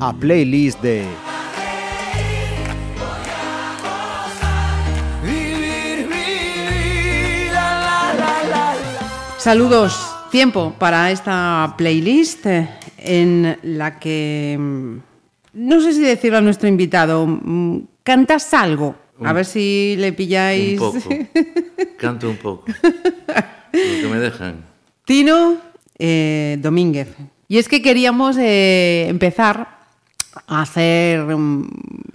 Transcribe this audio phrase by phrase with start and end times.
[0.00, 1.04] A playlist de.
[9.38, 9.96] Saludos,
[10.30, 12.68] tiempo para esta playlist eh,
[12.98, 14.96] en la que mm,
[15.54, 19.05] no sé si decirlo a nuestro invitado, mm, cantas algo.
[19.24, 20.80] A Un- ver si le pilláis.
[20.80, 21.08] Un poco.
[21.98, 22.64] Canto un poco.
[22.66, 24.64] Lo que me dejan.
[25.04, 25.56] Tino
[25.98, 27.14] eh, Domínguez.
[27.48, 29.76] Y es que queríamos eh, empezar
[30.46, 31.68] a hacer, mm,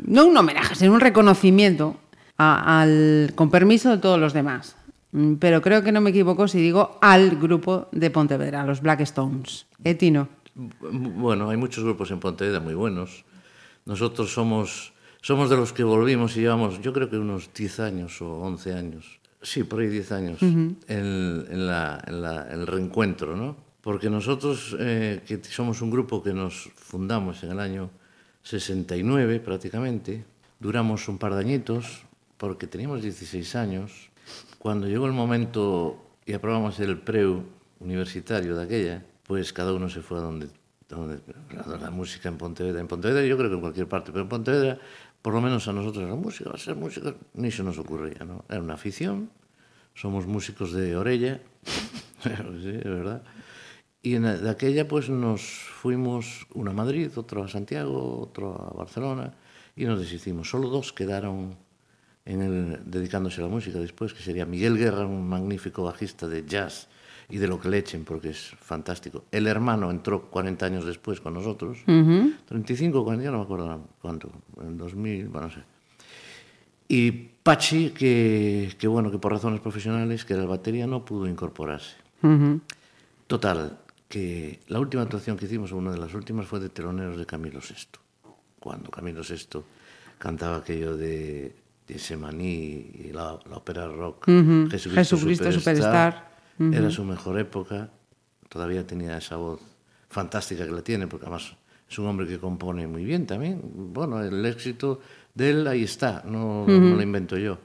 [0.07, 1.95] no un homenaje, sino un reconocimiento
[2.37, 4.75] a- al, con permiso de todos los demás.
[5.13, 9.01] Mm, Pero creo que no me equivoco si digo al grupo de Pontevedra, los Black
[9.01, 9.65] Stones.
[9.83, 10.27] ¿Eh, Tino?
[10.81, 13.23] Bueno, hay muchos grupos en Pontevedra muy buenos.
[13.85, 18.21] Nosotros somos, somos de los que volvimos y llevamos, yo creo que unos 10 años
[18.21, 19.19] o 11 años.
[19.41, 20.41] Sí, por ahí 10 años.
[20.41, 23.55] en, en la- en la- el reencuentro, ¿no?
[23.81, 27.89] Porque nosotros, eh, que somos un grupo que nos fundamos en el año
[28.43, 30.23] 69 prácticamente,
[30.59, 32.03] duramos un par de añitos
[32.37, 34.09] porque teníamos 16 años.
[34.59, 37.43] Cuando llegó el momento y aprobamos el preu
[37.79, 40.47] universitario de aquella, pues cada uno se fue a donde,
[40.89, 41.19] donde
[41.79, 42.79] la música en Pontevedra.
[42.81, 44.77] En Pontevedra yo creo que en cualquier parte, pero en Pontevedra,
[45.21, 48.25] por lo menos a nosotros la música, va a ser música, ni se nos ocurría,
[48.25, 48.45] ¿no?
[48.49, 49.29] Era una afición,
[49.93, 51.41] somos músicos de orella,
[52.23, 53.23] sí, es verdad.
[54.03, 59.37] E de aquella pues, nos fuimos una a Madrid, otro a Santiago, otro a Barcelona,
[59.75, 60.49] y nos deshicimos.
[60.49, 61.55] Solo dos quedaron
[62.25, 66.45] en el, dedicándose a la música después, que sería Miguel Guerra, un magnífico bajista de
[66.45, 66.89] jazz,
[67.31, 69.23] y de lo que le echen, porque es fantástico.
[69.31, 74.29] El hermano entró 40 años después con nosotros, 35, 40, ya no me acuerdo cuánto,
[74.61, 75.61] en 2000, bueno, no sé.
[76.89, 81.25] Y Pachi, que, que bueno, que por razones profesionales, que era el batería, no pudo
[81.25, 81.95] incorporarse.
[83.27, 87.25] Total, que la última actuación que hicimos, una de las últimas, fue de teloneros de
[87.25, 87.97] Camilo VI.
[88.59, 89.61] Cuando Camilo VI
[90.19, 91.55] cantaba aquello de,
[91.87, 94.67] de Semaní y la, la ópera rock Ujú.
[94.69, 96.30] Jesucristo, Jesucristo Superstar, Superstar.
[96.73, 97.89] Era su mejor época.
[98.49, 99.61] Todavía tenía esa voz
[100.09, 101.55] fantástica que la tiene, porque además
[101.89, 103.61] es un hombre que compone muy bien también.
[103.63, 104.99] Bueno, el éxito
[105.33, 107.57] de él ahí está, no, no lo invento yo.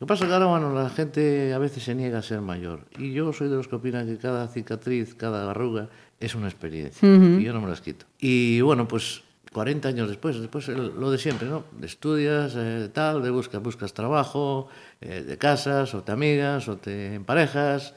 [0.00, 2.40] Lo que pasa es que ahora, bueno, la gente a veces se niega a ser
[2.40, 2.86] mayor.
[2.98, 7.06] Y yo soy de los que opinan que cada cicatriz, cada arruga es una experiencia.
[7.06, 8.06] Y yo no me las quito.
[8.18, 9.22] Y bueno, pues
[9.52, 11.64] 40 años después, después lo de siempre, ¿no?
[11.82, 14.68] Estudias, eh, tal, de buscas, buscas trabajo,
[15.02, 17.94] eh, de casas, o te amigas, o te emparejas.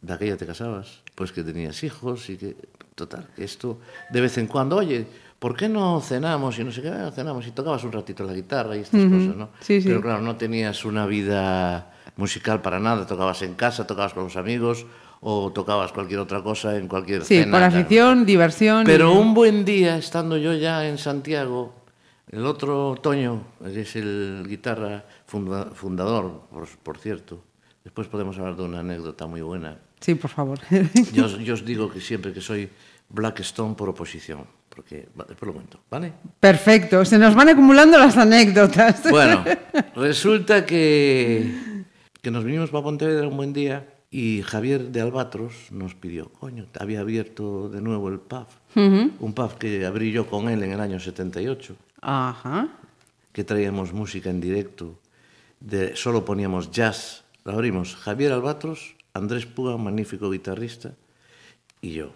[0.00, 2.56] De aquella te casabas, pues que tenías hijos y que,
[2.94, 3.78] total, que esto
[4.10, 5.06] de vez en cuando, oye,
[5.38, 6.58] ¿por qué no cenamos?
[6.58, 9.36] Y no sé qué, "Ah, cenamos y tocabas un ratito la guitarra y estas cosas,
[9.36, 9.48] ¿no?
[9.60, 9.88] Sí, sí.
[9.88, 14.36] Pero claro, no tenías una vida musical para nada, tocabas en casa, tocabas con los
[14.36, 14.86] amigos
[15.20, 17.76] o tocabas cualquier otra cosa en cualquier Sí, cena, por claro.
[17.78, 18.82] afición, diversión.
[18.82, 21.74] y- Pero un buen día, estando yo ya en Santiago,
[22.30, 27.42] el otro Toño, que es el guitarra funda- fundador, por, por cierto,
[27.82, 29.78] después podemos hablar de una anécdota muy buena.
[30.00, 30.58] Sí, por favor.
[31.12, 32.68] Yo, os- yo os digo que siempre que soy
[33.08, 36.12] Blackstone por oposición, porque después lo cuento, ¿vale?
[36.40, 39.02] Perfecto, se nos van acumulando las anécdotas.
[39.10, 39.44] Bueno,
[39.94, 41.84] resulta que,
[42.20, 46.66] que nos vinimos para Pontevedra un buen día y Javier de Albatros nos pidió, coño,
[46.78, 50.80] había abierto de nuevo el pub, un pub que abrí yo con él en el
[50.80, 52.68] año 78, Ajá.
[53.32, 54.98] que traíamos música en directo,
[55.60, 60.94] de, solo poníamos jazz, lo abrimos Javier Albatros, Andrés Puga, un magnífico guitarrista,
[61.80, 62.12] y yo.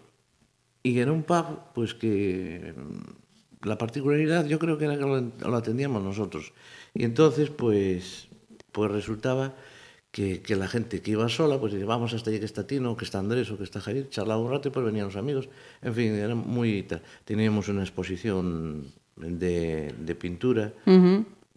[0.82, 5.56] Y era un pub, pues que mm, la particularidad yo creo que era que lo,
[5.56, 6.52] atendíamos nosotros.
[6.94, 8.28] Y entonces, pues,
[8.72, 9.54] pues resultaba
[10.10, 12.96] que, que la gente que iba sola, pues decía, vamos hasta allí que está Tino,
[12.96, 15.48] que está Andrés o que está Javier, charlaba un rato y pues venían los amigos.
[15.82, 16.86] En fin, era muy...
[17.24, 20.72] Teníamos una exposición de, de pintura,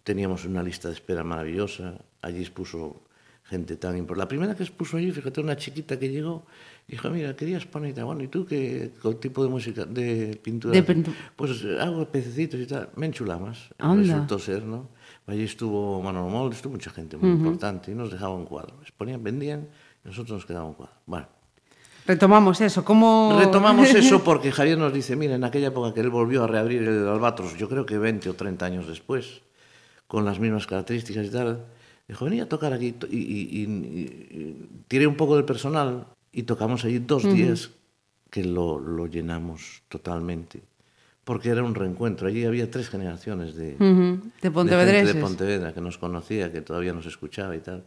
[0.02, 3.03] teníamos una lista de espera maravillosa, allí expuso
[3.44, 4.24] gente tan importante.
[4.24, 6.44] La primera que expuso allí, fíjate, una chiquita que llegó,
[6.88, 10.72] dijo, mira, querías poner, bueno, ¿y tú qué, qué tipo de música, de pintura?
[10.72, 10.96] De haces?".
[10.96, 14.02] pintu- Pues hago pececitos y tal, me enchulamos, Anda.
[14.14, 14.88] resultó ser, ¿no?
[15.26, 18.74] Allí estuvo Manolo Molde, estuvo mucha gente muy importante y nos dejaba un cuadro.
[18.82, 19.68] Exponían, vendían
[20.04, 20.94] y nosotros nos quedaba un cuadro.
[21.06, 21.26] Bueno,
[22.06, 22.84] Retomamos eso.
[22.84, 23.34] ¿Cómo...
[23.38, 26.82] Retomamos eso porque Javier nos dice, mira, en aquella época que él volvió a reabrir
[26.82, 29.40] el Albatros, yo creo que 20 o 30 años después,
[30.06, 31.64] con las mismas características y tal,
[32.08, 36.84] dijo, venía a tocar aquí y, y- y- tiré un poco del personal y tocamos
[36.84, 37.70] allí dos días
[38.30, 40.62] que lo, lo llenamos totalmente.
[41.24, 42.28] porque era un reencuentro.
[42.28, 45.14] Allí había tres generaciones de, Ujú, De de gente Pontevedreses.
[45.14, 47.84] de Pontevedra que nos conocía, que todavía nos escuchaba y tal.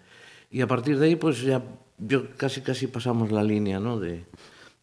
[0.49, 1.61] Y a partir de ahí, pues ya
[1.99, 3.99] yo casi casi pasamos la línea, ¿no?
[3.99, 4.23] De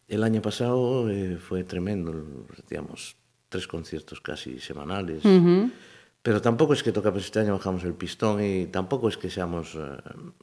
[0.07, 3.17] el año pasado eh, fue tremendo, hacíamos
[3.49, 5.23] tres conciertos casi semanales.
[6.25, 9.29] Pero tampoco es que toca, pues este año bajamos el pistón y tampoco es que
[9.29, 9.79] seamos eh,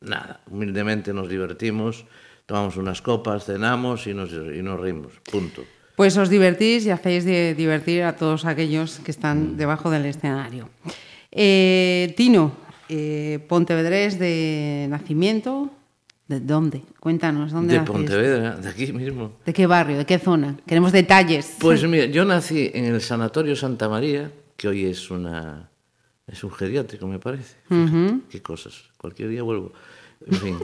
[0.01, 0.41] nada.
[0.49, 2.05] Humildemente nos divertimos,
[2.47, 5.15] tomamos unas copas, cenamos y nos, y nos reímos.
[5.29, 5.65] Punto.
[5.97, 9.17] Pues os divertís y hacéis de divertir a todos aquellos que Mm.
[9.17, 10.69] están debajo del escenario.
[11.33, 12.53] Eh, Tino,
[12.89, 15.69] eh, Pontevedrés de nacimiento,
[16.29, 16.83] ¿de dónde?
[17.01, 17.93] Cuéntanos, ¿dónde De naciste?
[17.99, 19.33] Pontevedra, de aquí mismo.
[19.45, 19.99] ¿De qué barrio?
[19.99, 20.57] ¿De qué zona?
[20.65, 21.57] Queremos detalles.
[21.59, 25.72] Pues mira, yo nací en el Sanatorio Santa María, que hoy es una
[26.27, 27.57] es un geriátrico, me parece.
[28.31, 28.75] Qué cosas.
[28.97, 29.73] Cualquier día vuelvo.
[30.27, 30.59] En fin.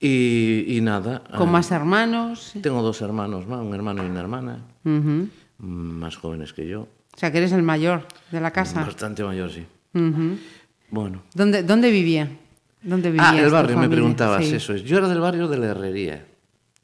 [0.00, 1.22] y, y nada.
[1.36, 2.52] Con ah, más hermanos.
[2.62, 4.58] Tengo dos hermanos más, un hermano y una hermana,
[5.58, 6.82] más jóvenes que yo.
[6.82, 8.84] O sea, que eres el mayor de la casa.
[8.84, 9.64] Bastante mayor, sí.
[10.90, 11.22] Bueno.
[11.34, 12.28] ¿Dónde, ¿Dónde vivía?
[12.82, 14.54] ¿Dónde vivía Ah, el barrio, me preguntabas Sí.
[14.56, 14.74] eso.
[14.74, 14.82] es.
[14.82, 16.26] Yo era del barrio de la Herrería.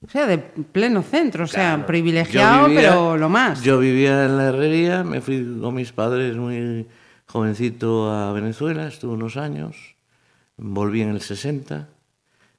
[0.03, 1.87] O sea, de pleno centro, o sea, Claro.
[1.87, 3.63] privilegiado, vivía- pero lo más.
[3.63, 6.87] Yo vivía en la herrería, me fui con mis padres muy
[7.31, 9.77] jovencito a Venezuela, estuve unos años,
[10.57, 11.89] volví en el 60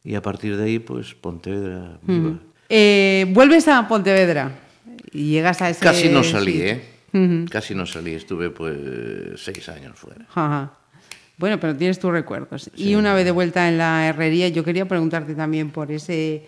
[0.04, 2.40] y a partir de ahí, pues Pontevedra viva.
[2.70, 4.52] Eh, vuelves a Pontevedra
[5.12, 5.82] y llegas a ese...
[5.82, 6.62] Casi no salí.
[6.62, 6.82] ¿eh?
[7.50, 10.26] Casi no salí, estuve pues seis años fuera.
[10.30, 10.72] Ajá.
[11.38, 12.72] Bueno, pero tienes tus recuerdos.
[12.78, 16.46] Y una vez de vuelta en la herrería, yo quería preguntarte también por ese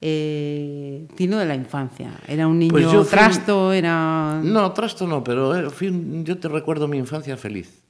[0.00, 2.12] eh, Tino de la infancia.
[2.28, 3.72] ¿Era un niño Pues yo fui- trasto?
[3.72, 4.40] ¿Era...?
[4.42, 7.82] No, trasto no, pero fui un- yo te recuerdo mi infancia feliz.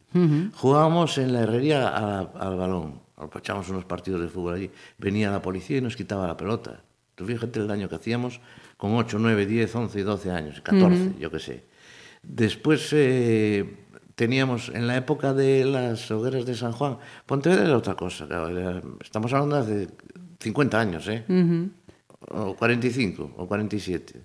[0.55, 3.01] Jugábamos en la herrería a- al balón,
[3.37, 4.71] echábamos unos partidos de fútbol allí.
[4.97, 6.81] Venía la policía y nos quitaba la pelota.
[7.15, 8.41] Tú fíjate el daño que hacíamos
[8.79, 11.65] con 8, 9, 10, 11 y 12 años, 14, yo qué sé.
[12.23, 13.77] Después eh,
[14.15, 18.27] teníamos, en la época de las hogueras de San Juan, Pontevedra era otra cosa.
[18.27, 19.89] claro, era- estamos hablando de hace
[20.41, 21.25] 50 años, ¿eh?
[22.31, 24.23] o 45 o 47.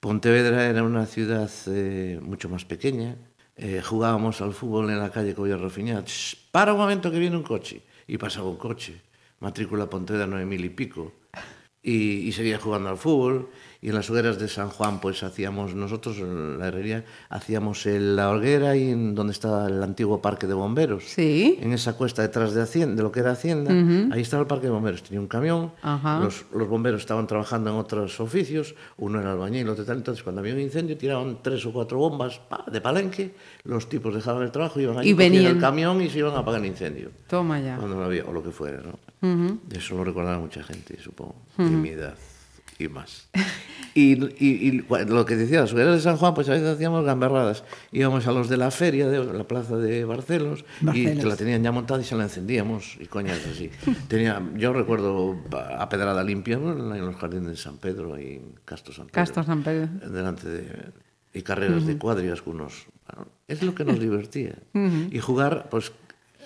[0.00, 3.16] Pontevedra era una ciudad eh, mucho más pequeña.
[3.56, 6.04] Eh, jugábamos al fútbol en la calle Colla Rafiñá.
[6.50, 7.82] Para un momento que viene un coche.
[8.06, 9.00] Y pasaba un coche.
[9.40, 11.12] Matrícula Pontevedra nueve mil y pico.
[11.82, 13.50] Y, y seguía jugando al fútbol.
[13.82, 18.14] Y en las hogueras de San Juan, pues hacíamos, nosotros en la herrería, hacíamos el-
[18.14, 21.58] la hoguera y en donde estaba el antiguo parque de bomberos Sí.
[21.62, 23.70] en esa cuesta detrás de Hacienda, de lo que era Hacienda,
[24.14, 25.02] ahí estaba el parque de bomberos.
[25.02, 26.20] Tenía un camión, Ajá.
[26.20, 29.96] los, los bomberos estaban trabajando en otros oficios, uno era albañil, otro tal.
[29.96, 33.34] Entonces, cuando había un incendio, tiraban tres o cuatro bombas pa, de palenque,
[33.64, 35.56] los tipos dejaban el trabajo, iban allí, Y venían.
[35.56, 37.12] el camión y se iban a apagar el incendio.
[37.28, 37.78] Toma ya.
[37.78, 39.58] Cuando no había, o lo que fuera, ¿no?
[39.72, 42.14] Eso lo recordará mucha gente, supongo, de mi edad
[42.80, 43.28] y más.
[43.94, 44.12] Y,
[44.44, 47.64] y- y lo que decía, las hogueras de San Juan, pues a veces hacíamos gamberradas.
[47.90, 51.18] Íbamos a los de la feria, de la plaza de Barcelos, y Barcelos.
[51.22, 53.68] que la tenían ya montada y se la encendíamos, y coñas así.
[54.08, 55.36] Tenía, yo recuerdo
[55.76, 59.14] a Pedrada Limpia, en los jardines de San Pedro, y en Castro San Pedro.
[59.14, 59.88] Castro San Pedro.
[60.08, 61.00] Delante de...
[61.32, 62.86] Y carreras de cuadrigas con unos...
[63.06, 64.54] bueno, es lo que nos divertía.
[65.10, 65.92] Y jugar, pues,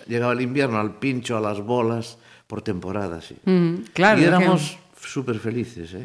[0.07, 3.37] llegaba el invierno al pincho, a las bolas, por temporada, sí.
[3.47, 6.01] Ujú, claro, Y éramos súper felices, ¿eh?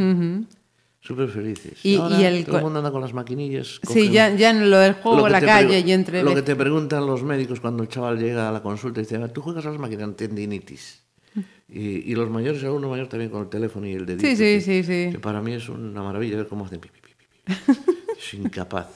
[1.01, 1.80] Súper felices.
[1.86, 3.80] Y- Ahora y el todo el mundo anda con las maquinillas.
[3.84, 6.24] Sí, ya, ya en lo del lo juego, que la calle y entre...
[6.24, 9.18] Lo que te preguntan los médicos cuando el chaval llega a la consulta y dice,
[9.30, 11.04] tú juegas a las máquinas, tendinitis.
[11.69, 14.27] Y, y los mayores, alguno mayor también con el teléfono y el dedito.
[14.27, 15.10] Sí, sí, que- sí, sí.
[15.13, 17.79] Que para mí es una maravilla ver cómo hacen pi, pi, pi, pi, pi.
[18.20, 18.88] Soy incapaz.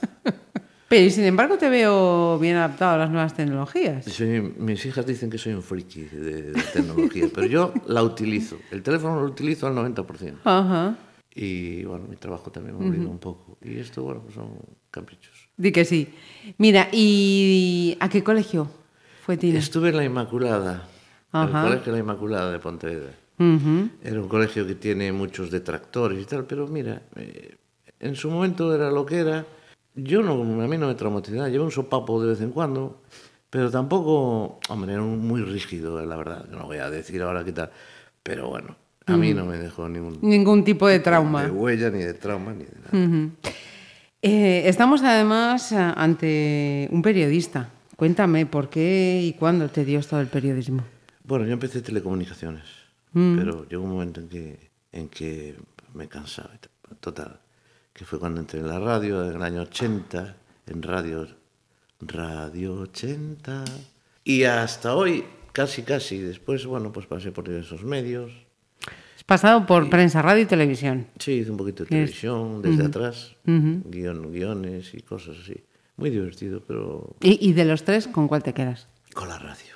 [0.94, 4.06] Pero y sin embargo te veo bien adaptado a las nuevas tecnologías.
[4.06, 8.60] Soy- mis hijas dicen que soy un friki de, de tecnología, pero yo la utilizo.
[8.70, 10.36] El teléfono lo utilizo al 90%.
[10.44, 10.96] Ajá.
[11.34, 13.58] Y bueno, mi trabajo también me obliga un poco.
[13.64, 14.52] Y esto, bueno, pues son
[14.92, 15.50] caprichos.
[15.58, 16.10] Di que sí.
[16.60, 18.70] Mira, ¿y a qué colegio
[19.26, 19.58] fue Tina?
[19.58, 20.88] Estuve en la Inmaculada,
[21.32, 21.62] Ajá.
[21.64, 23.14] el colegio La Inmaculada de Pontevedra.
[23.40, 23.90] Ujú.
[24.04, 27.56] Era un colegio que tiene muchos detractores y tal, pero mira, eh,
[28.00, 29.44] en su momento era lo que era.
[29.96, 33.02] Yo no, a mí no me traumatizaba, llevé un sopapo de vez en cuando,
[33.50, 37.70] pero tampoco, hombre, era muy rígido, la verdad, no voy a decir ahora qué tal,
[38.24, 41.44] pero bueno, a mí no me dejó ningún Ningún tipo de trauma.
[41.44, 43.30] de huella, ni de trauma, ni de nada.
[44.22, 47.70] Eh, estamos además eh, ante un periodista.
[47.98, 50.84] Cuéntame por qué y cuándo te dio esto del periodismo.
[51.26, 52.64] Bueno, yo empecé telecomunicaciones,
[53.14, 55.56] pero llegó un momento en que, en que
[55.94, 56.50] me cansaba,
[57.00, 57.40] total,
[57.94, 60.36] que fue cuando entré en la radio, en el año 80,
[60.68, 61.28] en radio,
[62.02, 63.64] Radio 80,
[64.24, 68.32] y hasta hoy, casi, casi, después, bueno, pues pasé por diversos medios,
[69.16, 71.08] Has pasado por prensa, radio y televisión.
[71.18, 75.64] sí, hice un poquito de televisión desde atrás, guion- guiones y cosas así,
[75.96, 78.88] muy divertido, pero ¿Y, y de los tres, con cuál te quedas?
[79.14, 79.74] con la radio.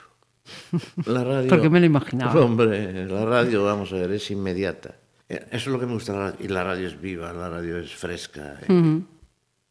[1.06, 1.48] La radio.
[1.48, 2.42] Porque me lo imaginaba.
[2.42, 4.96] Hombre, la radio, vamos a ver, es inmediata.
[5.30, 6.36] Eh, Eso es lo que me gusta.
[6.40, 8.60] Y la radio es viva, la radio es fresca.
[8.68, 9.02] eh.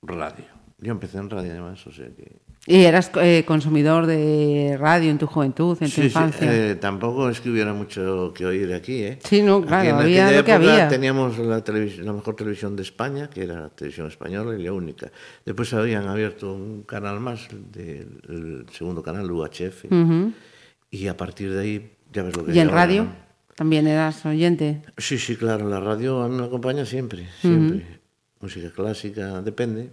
[0.02, 0.44] Radio.
[0.78, 2.36] Yo empecé en radio además, o sea que...
[2.68, 6.52] ¿Y eras eh, consumidor de radio en tu juventud, en tu Sí, sí, infancia?
[6.70, 9.18] eh, tampoco es que hubiera mucho que oír aquí, ¿eh?
[9.24, 10.88] Sí, no, Aquí claro, en había lo que había.
[10.88, 15.10] Teníamos la, la mejor televisión de España, que era la televisión española y la única.
[15.46, 19.84] Después habían abierto un canal más, del el segundo canal, UHF.
[20.90, 23.04] Y a partir de ahí, ya ves lo que ¿Y en ahora, radio?
[23.04, 23.25] ¿no?
[23.56, 24.82] ¿También eras oyente?
[24.98, 28.00] Sí, sí, claro, la radio a mí me acompaña siempre, siempre.
[28.40, 29.90] Música clásica, depende.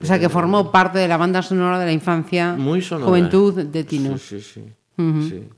[0.00, 3.08] O sea, que formó parte de la banda sonora de la infancia, Muy sonora.
[3.08, 4.18] juventud de Tino.
[4.18, 4.62] Sí, sí,
[4.98, 5.28] sí.
[5.28, 5.48] sí.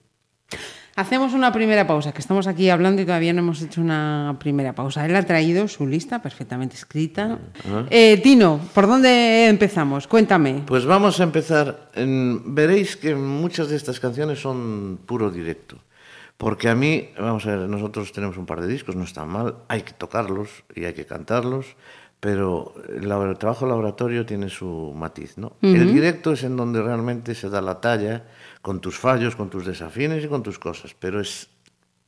[0.94, 4.74] Hacemos una primera pausa, que estamos aquí hablando y todavía no hemos hecho una primera
[4.74, 5.06] pausa.
[5.06, 7.38] Él ha traído su lista perfectamente escrita.
[7.90, 10.08] Eh, Tino, ¿por dónde empezamos?
[10.08, 10.62] Cuéntame.
[10.66, 11.90] Pues vamos a empezar.
[11.94, 15.78] En- veréis que muchas de estas canciones son puro directo.
[16.38, 19.56] Porque a mí, vamos a ver, nosotros tenemos un par de discos, no están mal,
[19.68, 21.76] hay que tocarlos y hay que cantarlos,
[22.20, 25.56] pero el, trabajo laboratorio tiene su matiz, ¿no?
[25.60, 28.24] El directo es en donde realmente se da la talla
[28.62, 31.48] con tus fallos, con tus desafines y con tus cosas, pero es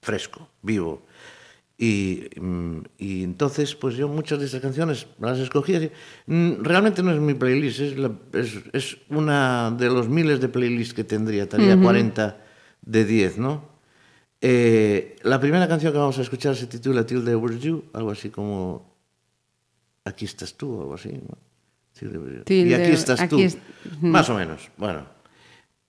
[0.01, 1.03] fresco, vivo.
[1.77, 5.91] Y, mm, y entonces, pues yo muchas de estas canciones las escogí así.
[6.27, 10.49] Mm, Realmente no es mi playlist, es, la- es, es una de los miles de
[10.49, 12.45] playlists que tendría, tendría 40
[12.83, 13.70] de 10, ¿no?
[14.41, 18.11] Eh, la primera canción que vamos a escuchar se titula Till There Was You, algo
[18.11, 18.89] así como
[20.05, 21.11] Aquí estás tú, algo así.
[21.11, 21.37] ¿no?
[21.93, 22.43] Till.
[22.45, 23.59] Till y aquí estás tú, es-
[24.01, 24.71] más o menos.
[24.79, 25.05] Bueno,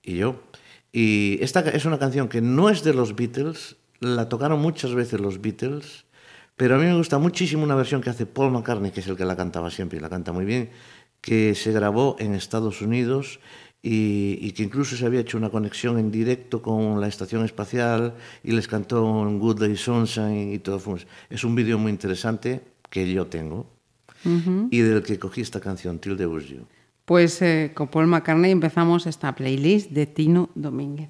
[0.04, 0.42] y yo.
[0.92, 5.22] Y esta es una canción que no es de los Beatles, la tocaron muchas veces
[5.22, 6.04] los Beatles,
[6.58, 9.16] pero a mí me gusta muchísimo una versión que hace Paul McCartney, que es el
[9.16, 10.70] que la cantaba siempre y la canta muy bien,
[11.22, 13.40] que se grabó en Estados Unidos
[13.84, 18.14] y, y que incluso se había hecho una conexión en directo con la estación espacial
[18.44, 20.80] y les cantó un Good Day Sunshine y todo.
[20.80, 23.66] fue Es un vídeo muy interesante que yo tengo
[24.70, 26.68] y del que cogí esta canción, Till Was You.
[27.06, 31.10] Pues eh, con Paul McCartney empezamos esta playlist de Tino Domínguez.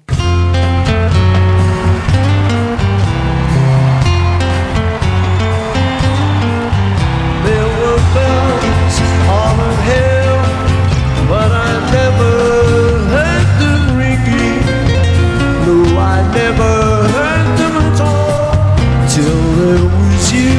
[16.32, 16.72] Never
[17.14, 18.76] heard them at all
[19.12, 20.56] till there was you.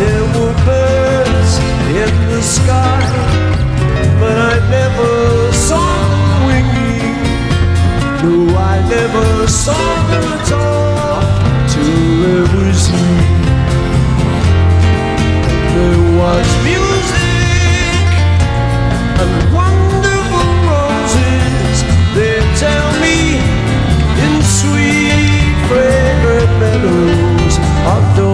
[0.00, 1.52] There were birds
[2.02, 3.00] in the sky,
[4.20, 7.16] but I never saw them winging.
[8.22, 10.45] No, I never saw them
[26.88, 28.25] of the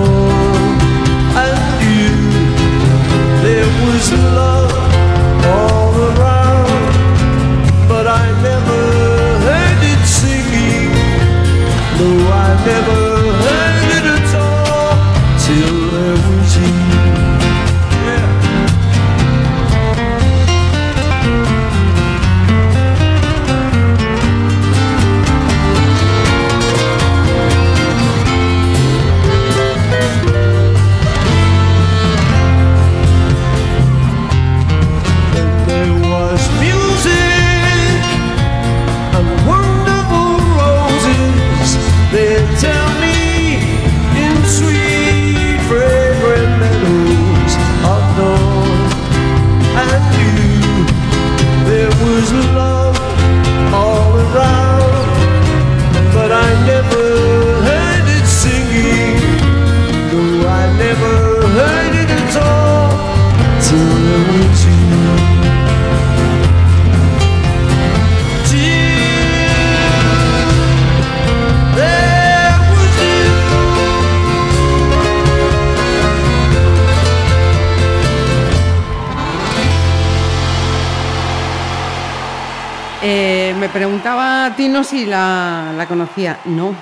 [84.02, 86.40] Preguntaba Tino si la, la conocía.
[86.46, 86.74] No,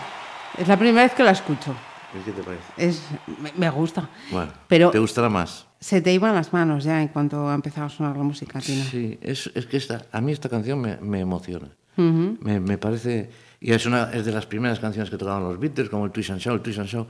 [0.57, 1.75] es la primera vez que la escucho.
[2.19, 2.63] ¿Y ¿Qué te parece?
[2.79, 3.03] Es,
[3.43, 4.09] me, me gusta.
[4.31, 5.67] Bueno, Pero ¿te gustará más?
[5.79, 8.83] se te iban las manos ya en cuanto ha empezado a sonar la música, Tino.
[8.85, 11.69] Sí, es, es que esta, a mí esta canción me, me emociona.
[11.97, 13.29] me, me parece...
[13.61, 16.31] Y es, una, es de las primeras canciones que tocaban los Beatles, como el Twist
[16.31, 17.09] and Shout, el Twist and Shout.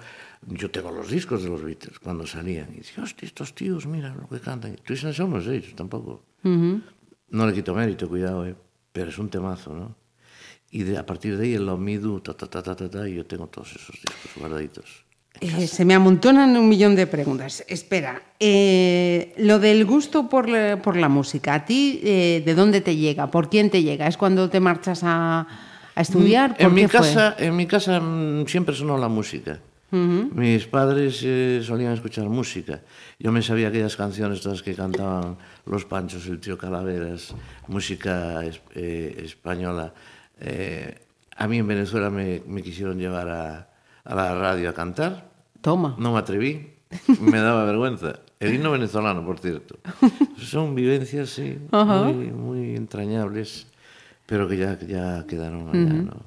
[0.48, 2.70] Yo tengo los discos de los Beatles cuando salían.
[2.74, 4.74] Y decía, hostia, estos tíos, mira lo que cantan.
[4.74, 6.24] Twist and Shout no sé, tampoco.
[6.42, 8.56] No le quito mérito, cuidado, eh,
[8.92, 9.94] pero es un temazo, ¿no?
[10.70, 13.14] Y de, a partir de ahí el Omidu, ta, ta, ta, ta, ta, ta, y
[13.16, 15.04] yo tengo todos esos discos guardaditos.
[15.40, 17.64] Eh, se me amontonan un millón de preguntas.
[17.68, 22.80] Espera, eh, lo del gusto por la, por la música, ¿a ti eh, de dónde
[22.80, 23.30] te llega?
[23.30, 24.06] ¿Por quién te llega?
[24.06, 25.46] ¿Es cuando te marchas a,
[25.94, 26.56] a estudiar?
[26.56, 26.98] ¿Por En mi, qué fue?
[26.98, 29.60] casa, en mi casa mm, siempre sonó la música.
[29.92, 32.80] Mis padres eh, solían escuchar música.
[33.22, 35.36] Yo me sabía aquellas canciones todas que cantaban
[35.66, 37.34] Los Panchos, el tío Calaveras,
[37.68, 38.40] música
[38.74, 39.92] eh, española.
[40.40, 40.98] Eh,
[41.36, 43.68] a mí en Venezuela me, me quisieron llevar a,
[44.04, 45.30] a la radio a cantar.
[45.60, 45.94] Toma.
[45.98, 46.72] No me atreví,
[47.20, 48.20] me daba vergüenza.
[48.40, 49.78] El himno venezolano, por cierto.
[50.38, 53.66] Son vivencias, sí, muy, muy entrañables,
[54.24, 56.22] pero que ya, ya quedaron allá, ¿no?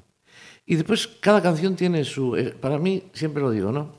[0.68, 2.36] Y después cada canción tiene su...
[2.36, 3.96] eh, Para mí, siempre lo digo, ¿no?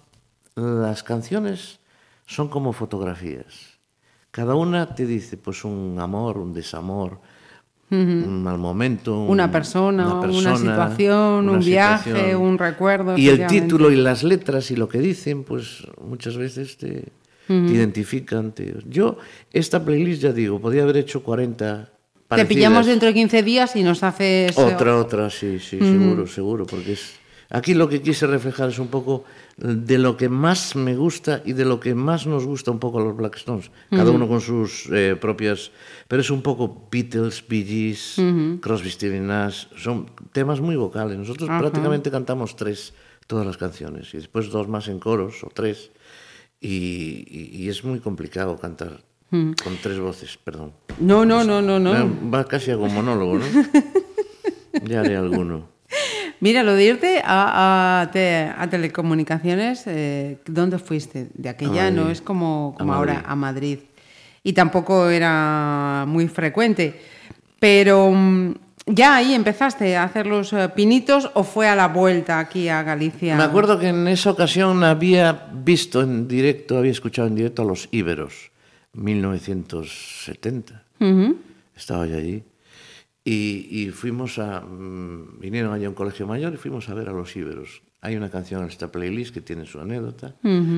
[0.55, 1.81] Las canciones
[2.26, 3.78] son como fotografías.
[4.31, 7.21] Cada una te dice, pues, un amor, un desamor,
[7.90, 9.16] un mal momento.
[9.21, 14.71] un- Una persona, una situación, un viaje, un recuerdo, Y el título y las letras
[14.71, 17.12] y lo que dicen, pues muchas veces te,
[17.47, 18.52] te identifican.
[18.52, 19.19] te- Yo,
[19.52, 21.90] esta playlist, ya digo, podía haber hecho 40 Te
[22.26, 22.49] parecidas.
[22.49, 24.59] pillamos dentro de 15 días y nos haces...
[24.59, 27.12] Otra, otra, sí, sí, seguro, seguro, porque es...
[27.51, 29.25] Aquí lo que quise reflejar es un poco
[29.57, 32.99] de lo que más me gusta y de lo que más nos gusta un poco
[33.01, 35.71] a los Black Stones, cada uno con sus eh, propias...
[36.09, 38.17] Pero es un poco Beatles, Bee Gees,
[38.61, 41.17] Crosby, Stills Nash, son temas muy vocales.
[41.19, 42.93] Nosotros prácticamente cantamos tres,
[43.27, 45.91] todas las canciones, y después dos más en coros, o tres,
[46.61, 46.69] y,
[47.29, 50.73] y- y es muy complicado cantar con tres voces, perdón.
[51.01, 52.31] No, no, no, no, no.
[52.31, 53.45] Va casi a un monólogo, ¿no?
[54.89, 55.69] ya haré alguno.
[56.41, 61.29] Mira, lo de irte a, a te- a telecomunicaciones, eh, ¿dónde fuiste?
[61.35, 63.26] De aquella no es como, como A ahora Madrid.
[63.31, 63.79] a Madrid.
[64.43, 67.00] Y tampoco era muy frecuente.
[67.59, 68.53] Pero mm,
[68.87, 72.83] ya ahí empezaste a hacer los eh, pinitos o fue a la vuelta aquí a
[72.83, 73.37] Galicia.
[73.37, 77.64] Me acuerdo que en esa ocasión había visto en directo, había escuchado en directo a
[77.64, 78.51] los Íberos,
[78.92, 80.83] 1970.
[81.77, 82.42] Estaba yo allí.
[83.25, 84.61] Y, y fuimos a.
[84.61, 87.83] mm, vinieron allí a un colegio mayor y fuimos a ver a los Íberos.
[88.03, 90.35] Hay una canción en esta playlist que tiene su anécdota.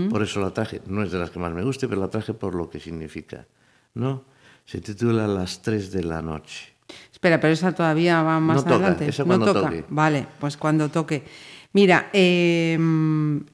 [0.08, 0.80] Por eso la traje.
[0.86, 3.46] No es de las que más me guste, pero la traje por lo que significa.
[3.94, 4.22] ¿No?
[4.64, 6.72] Se titula Las 3 de la noche.
[7.12, 9.08] Espera, pero esa todavía va más No toca, adelante.
[9.08, 9.60] esa no cuando toca.
[9.62, 9.84] toque.
[9.88, 11.24] Vale, pues cuando toque.
[11.72, 12.78] Mira, eh,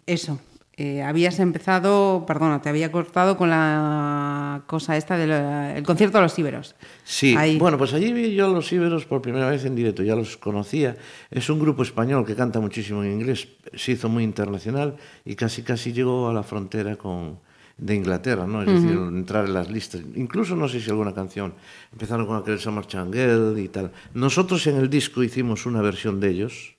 [0.05, 0.39] eso.
[0.75, 6.39] Eh, habías empezado, perdona, te había cortado con la cosa esta del concierto de los
[6.39, 6.75] Iberos.
[7.05, 7.59] Sí, Ahí.
[7.59, 10.39] bueno, pues allí vi yo a los Íberos por primera vez en directo, ya los
[10.39, 10.97] conocía.
[11.31, 15.63] Es un grupo español que canta muchísimo en inglés, se hizo muy internacional y casi
[15.63, 17.39] casi llegó a la frontera con,
[17.77, 18.63] de Inglaterra, ¿no?
[18.63, 20.01] Es decir, entrar en las listas.
[20.15, 21.53] Incluso no sé si alguna canción.
[21.93, 23.93] Empezaron con aquel Summer Changuel y tal.
[24.15, 26.77] Nosotros en el disco hicimos una versión de ellos,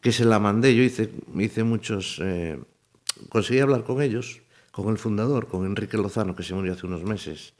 [0.00, 0.74] que se la mandé.
[0.74, 2.18] Yo hice, hice muchos...
[2.22, 2.58] eh,
[3.28, 4.40] conseguí hablar con ellos,
[4.72, 7.54] con el fundador, con Enrique Lozano, que se murió hace unos meses.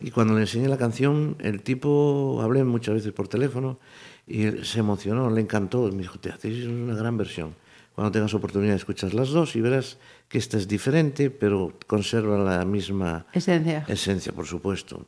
[0.00, 3.78] Y cuando le enseñé la canción, el tipo, hablé muchas veces por teléfono
[4.26, 5.88] y se emocionó, le encantó.
[5.88, 7.54] Y me dijo, te hacéis una gran versión.
[7.94, 9.98] Cuando tengas oportunidad escuchas las dos y verás
[10.28, 13.84] que esta es diferente, pero conserva la misma Esencia.
[13.86, 15.06] esencia, por supuesto.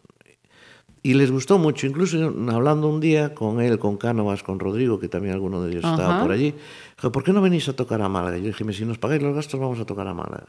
[1.02, 2.16] Y les gustó mucho, incluso
[2.50, 6.22] hablando un día con él, con Cánovas, con Rodrigo, que también alguno de ellos estaba
[6.22, 6.54] por allí,
[6.96, 8.38] Dijo, ¿por qué no venís a tocar a Málaga?
[8.38, 10.48] Yo dije, si nos pagáis los gastos, vamos a tocar a Málaga.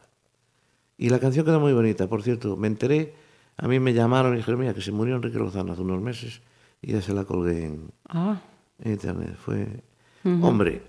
[0.98, 3.14] Y la canción quedó muy bonita, por cierto, me enteré,
[3.58, 6.42] a mí me llamaron y dijeron, mira, que se murió Enrique Lozano hace unos meses
[6.82, 8.40] y ya se la colgué en, ah.
[8.80, 9.36] en internet.
[9.38, 9.84] Fue,
[10.24, 10.46] uh -huh.
[10.46, 10.82] hombre,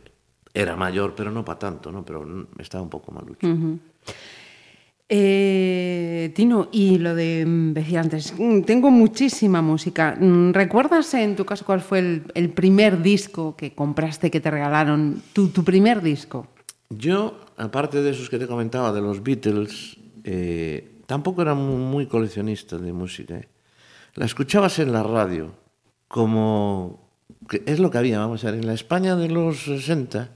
[0.55, 2.05] era mayor, pero no para tanto, ¿no?
[2.05, 3.47] Pero estaba un poco malucho.
[3.47, 3.79] Uh -huh.
[5.09, 10.17] Eh, Tino, y lo de mm, decía antes, mm, tengo muchísima música.
[10.19, 14.51] Mm, ¿Recuerdas en tu caso cuál fue el, el primer disco que compraste, que te
[14.51, 15.23] regalaron?
[15.33, 16.49] Tu, tu primer disco.
[16.91, 22.07] Yo, aparte de esos que te comentaba, de los Beatles, eh, tampoco era mu- muy
[22.07, 23.37] coleccionista de música.
[23.37, 23.49] ¿eh?
[24.17, 25.55] La escuchabas en la radio,
[26.09, 27.09] como...
[27.49, 30.31] que es lo que había, vamos a ver, en la España de los 60,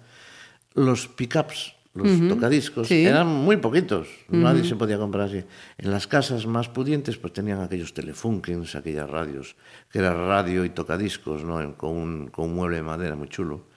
[0.74, 3.04] los pickups, los tocadiscos, sí.
[3.04, 5.42] eran muy poquitos, nadie se podía comprar así.
[5.76, 9.56] En las casas más pudientes pues tenían aquellos telefunkens, aquellas radios,
[9.90, 11.76] que era radio y tocadiscos, ¿no?
[11.76, 13.68] Con, un, con un mueble de madera muy chulo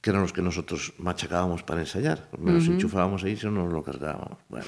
[0.00, 2.28] que eran los que nosotros machacábamos para ensayar.
[2.38, 4.38] Me los enchufábamos ahí y no nos lo cargábamos.
[4.48, 4.66] Bueno.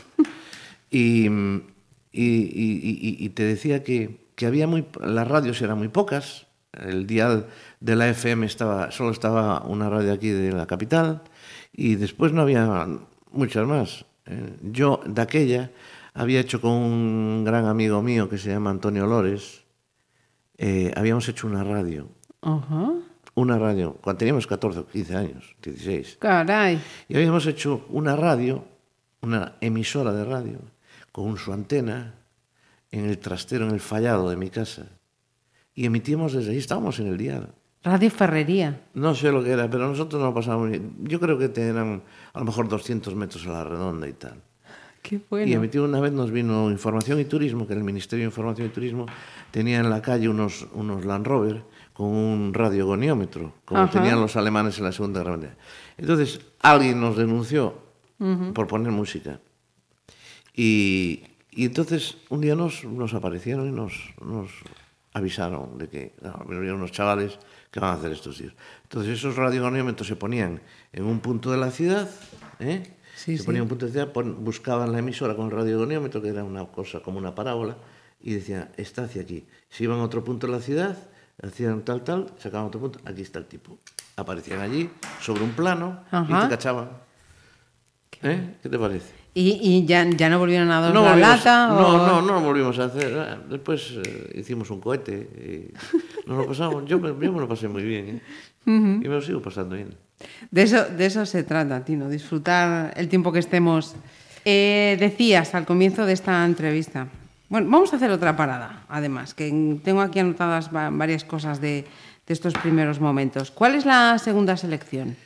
[0.91, 1.31] Y, y,
[2.13, 7.07] y- y- y te decía que, que había muy, las radios eran muy pocas, El
[7.07, 7.47] dial
[7.79, 11.23] de la FM estaba, solo estaba una radio aquí de la capital
[11.73, 12.87] y después no había
[13.33, 14.05] muchas más.
[14.27, 15.71] Eh, yo de aquella
[16.15, 19.63] había hecho con un gran amigo mío que se llama Antonio Lores,
[20.59, 22.09] eh, habíamos hecho una radio.
[22.43, 22.93] Ajá.
[23.35, 26.19] Una radio, cuando teníamos 14 o 15 años, 16.
[26.21, 26.81] Caray.
[27.09, 28.65] Y habíamos hecho una radio,
[29.23, 30.59] una emisora de radio,
[31.13, 32.15] con su antena
[32.91, 34.87] en el trastero, en el fallado de mi casa.
[35.75, 37.55] Y emitíamos desde ahí, estábamos en el dial.
[37.83, 38.81] Radio Ferrería.
[38.95, 40.71] No sé lo que era, pero nosotros no pasábamos.
[41.03, 44.43] Yo creo que eran a lo mejor 200 metros a la redonda y tal.
[45.03, 45.53] Qué Y bueno.
[45.57, 49.07] emitió una vez nos vino Información y Turismo, que el Ministerio de Información y Turismo
[49.51, 51.63] tenía en la calle unos, unos Land Rover
[51.95, 53.91] con un radiogoniómetro, como Ajá.
[53.93, 55.57] tenían los alemanes en la Segunda Guerra Mundial.
[55.97, 57.75] Entonces, alguien nos denunció
[58.55, 59.41] por poner música.
[60.55, 64.51] Y, y entonces un día nos, nos aparecieron y nos, nos
[65.15, 67.39] avisaron de que no, había unos chavales
[67.71, 68.53] que van a hacer estos tíos.
[68.83, 70.61] Entonces esos radiogoniómetros se ponían
[70.93, 72.09] en un punto de la ciudad,
[72.59, 72.97] ¿eh?
[73.15, 75.53] Sí, se ponían en un punto de la ciudad, pon- buscaban la emisora con el
[75.53, 77.77] radiogoniómetro, que era una cosa como una parábola,
[78.21, 79.47] y decían, está hacia aquí.
[79.69, 80.97] Se iban a otro punto de la ciudad,
[81.43, 83.79] hacían tal, tal, sacaban otro punto, aquí está el tipo.
[84.17, 86.91] Aparecían allí, sobre un plano, y te cachaban.
[88.23, 88.57] ¿Eh?
[88.63, 89.15] ¿Qué te parece?
[89.33, 91.69] ¿Y, y ya, ya no volvieron a dar la volvimos- lata?
[91.69, 93.17] no, o- no, no lo volvimos a hacer.
[93.19, 96.85] Ah, Después eh, hicimos un cohete y nos lo pasamos.
[96.87, 98.17] Yo, me- yo me lo pasé muy bien.
[98.17, 98.21] ¿eh?
[98.67, 99.95] Y me lo sigo pasando bien.
[100.51, 103.95] De eso, de eso se trata, Tino, disfrutar el tiempo que estemos.
[104.45, 107.07] Eh, decías al comienzo de esta entrevista.
[107.49, 111.85] Bueno, vamos a hacer otra parada, además, que tengo aquí anotadas va- varias cosas de,
[112.27, 113.51] de estos primeros momentos.
[113.51, 115.17] ¿Cuál es la segunda selección?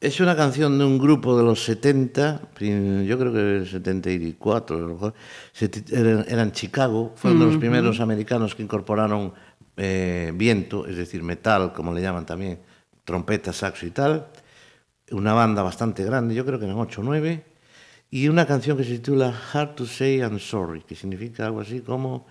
[0.00, 4.76] Es una canción de un grupo de los 70, prim- yo creo que el 74,
[4.76, 5.14] a lo mejor.
[5.92, 9.34] Eran, eran Chicago, fueron de los primeros americanos que incorporaron
[9.76, 12.58] eh, viento, es decir, metal, como le llaman también,
[13.04, 14.28] trompeta, saxo y tal.
[15.10, 17.44] Una banda bastante grande, yo creo que eran 8 o 9.
[18.10, 21.80] Y una canción que se titula Hard to Say I'm Sorry, que significa algo así
[21.80, 22.26] como...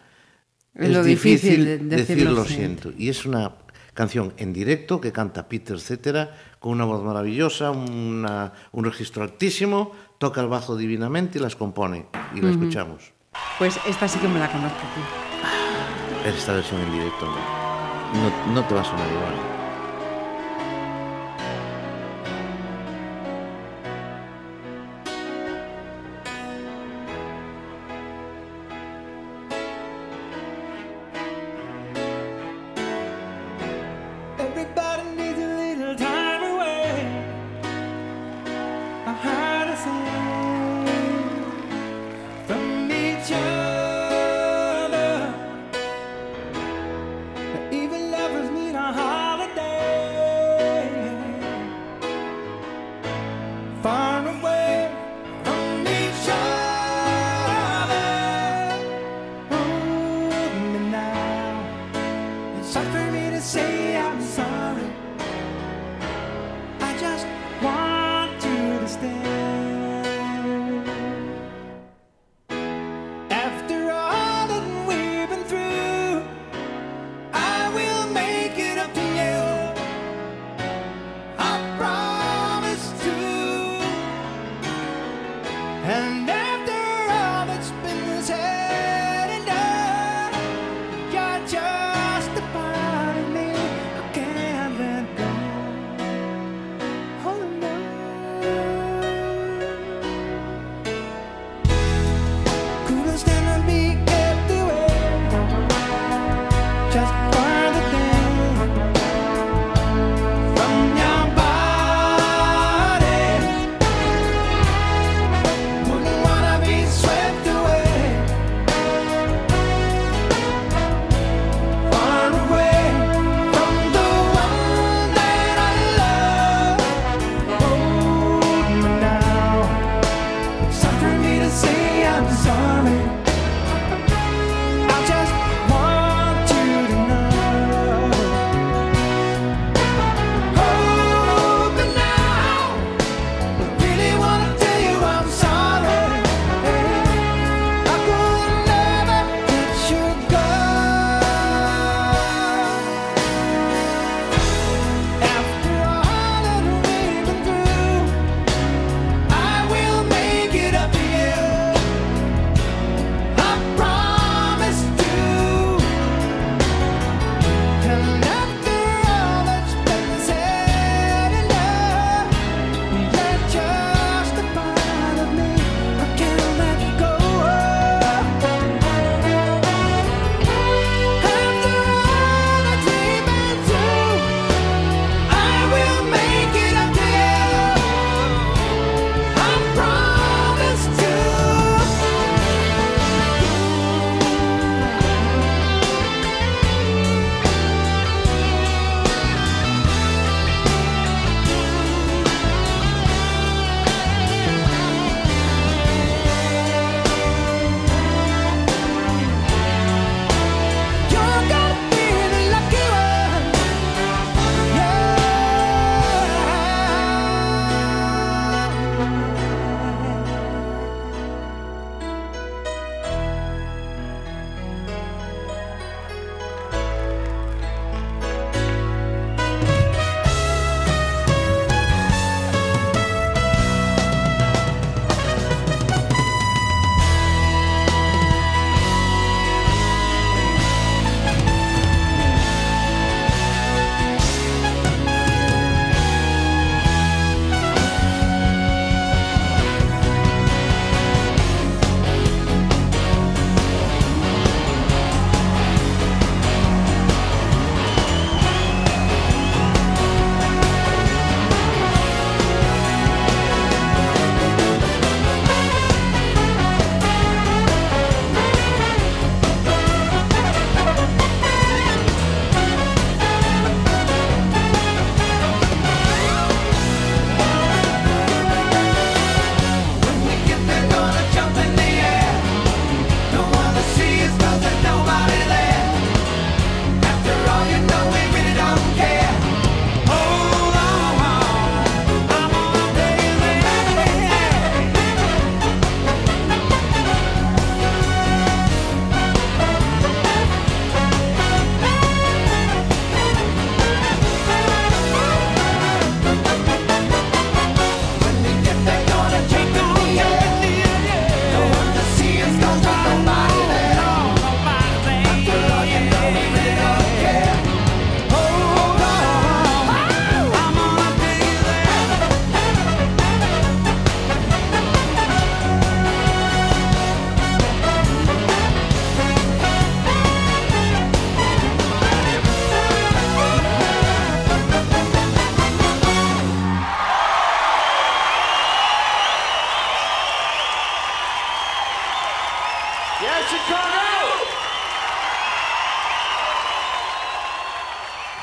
[0.73, 2.83] Es lo difícil de decir decir lo lo siento".
[2.89, 3.01] siento.
[3.03, 3.53] Y es una
[3.93, 9.91] canción en directo que canta Peter Cetera con una voz maravillosa, una- un registro altísimo,
[10.17, 12.07] toca el bajo divinamente y las compone.
[12.35, 13.13] Y la escuchamos.
[13.57, 14.77] Pues esta sí que me la conozco.
[14.95, 16.31] tío.
[16.33, 19.33] Esta versión en directo no, no, no te va a sonar igual.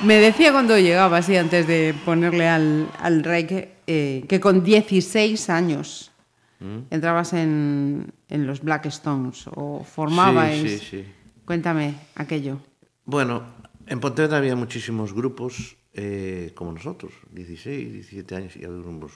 [0.07, 5.51] Me decía cuando llegaba, así antes de ponerle al, al reggae, eh, que con 16
[5.51, 6.13] años
[6.61, 6.79] ¿Mm?
[6.91, 10.63] entrabas en, en los Black Stones o formabais.
[10.63, 11.05] Sí, sí, sí.
[11.45, 12.61] Cuéntame aquello.
[13.05, 13.43] Bueno,
[13.89, 19.11] en Pontevedra había muchísimos grupos eh, como nosotros, 16, 17 años y algunos,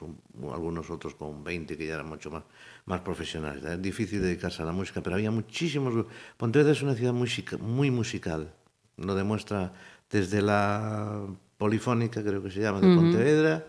[0.52, 2.42] algunos otros con 20 que ya eran mucho más,
[2.86, 3.62] más profesionales.
[3.62, 6.12] Era difícil dedicarse a la música, pero había muchísimos grupos.
[6.36, 8.52] Pontevedra es una ciudad musica, muy musical,
[8.96, 9.72] lo demuestra
[10.10, 11.22] desde la
[11.56, 13.66] Polifónica, creo que se llama, de Pontevedra,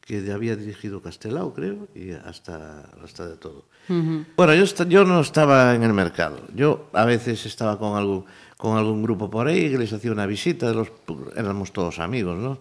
[0.00, 3.66] que había dirigido Castelao, creo, y hasta, hasta de todo.
[3.88, 6.40] Bueno, yo, yo no estaba en el mercado.
[6.54, 8.24] Yo a veces estaba con algún,
[8.56, 10.90] con algún grupo por ahí que les hacía una visita, los,
[11.36, 12.58] éramos todos amigos, ¿no?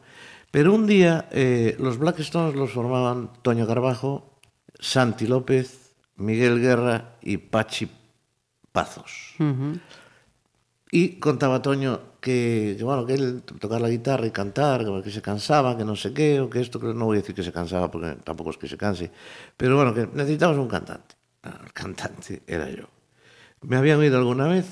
[0.52, 4.40] Pero un día eh, los Black Stones los formaban Toño Carbajo,
[4.80, 7.90] Santi López, Miguel Guerra y Pachi
[8.72, 9.36] Pazos.
[10.96, 15.24] Y contaba Toño que, que, bueno, que él tocar la guitarra y cantar, que se
[15.24, 17.52] cansaba, que no sé qué, o que esto, que no voy a decir que se
[17.52, 19.10] cansaba porque tampoco es que se canse,
[19.58, 21.16] pero bueno, que necesitábamos un cantante.
[21.42, 22.84] Ah, El cantante era yo.
[23.62, 24.68] ¿Me habían oído alguna vez?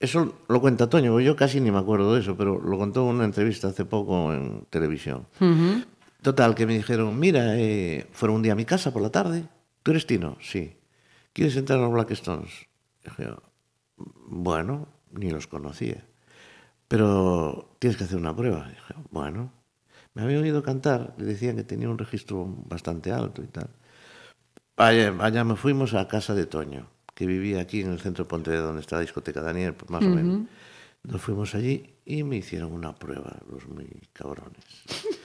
[0.00, 3.16] Eso lo cuenta Toño, yo casi ni me acuerdo de eso, pero lo contó en
[3.16, 5.26] una entrevista hace poco en televisión.
[6.22, 9.44] Total, que me dijeron, mira, eh, fueron un día a mi casa por la tarde.
[9.82, 10.38] ¿Tú eres Tino?
[10.40, 10.76] Sí.
[11.34, 12.52] ¿Quieres entrar a los Black Stones?
[13.04, 13.28] Dije,
[14.28, 16.04] bueno, ni los conocía.
[16.88, 18.68] Pero tienes que hacer una prueba.
[18.68, 19.52] Dije, bueno.
[20.14, 23.70] Me había oído cantar, le decían que tenía un registro bastante alto y tal.
[24.76, 28.28] Allá, allá me fuimos a casa de Toño, que vivía aquí en el centro de
[28.28, 30.48] Pontevedra, donde está la discoteca Daniel, pues más o menos.
[31.04, 34.64] Nos fuimos allí y me hicieron una prueba, los muy cabrones.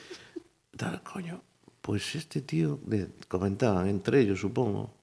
[0.77, 1.41] Tal, coño,
[1.81, 2.79] pues este tío,
[3.27, 4.93] comentaban entre ellos, supongo,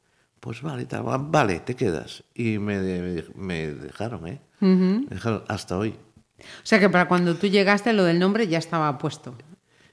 [0.45, 2.23] pues vale, tal, va- vale, te quedas.
[2.35, 4.41] Y me, de- me dejaron, ¿eh?
[4.61, 5.95] Me dejaron hasta hoy.
[6.39, 9.35] O sea que para cuando tú llegaste lo del nombre ya estaba puesto.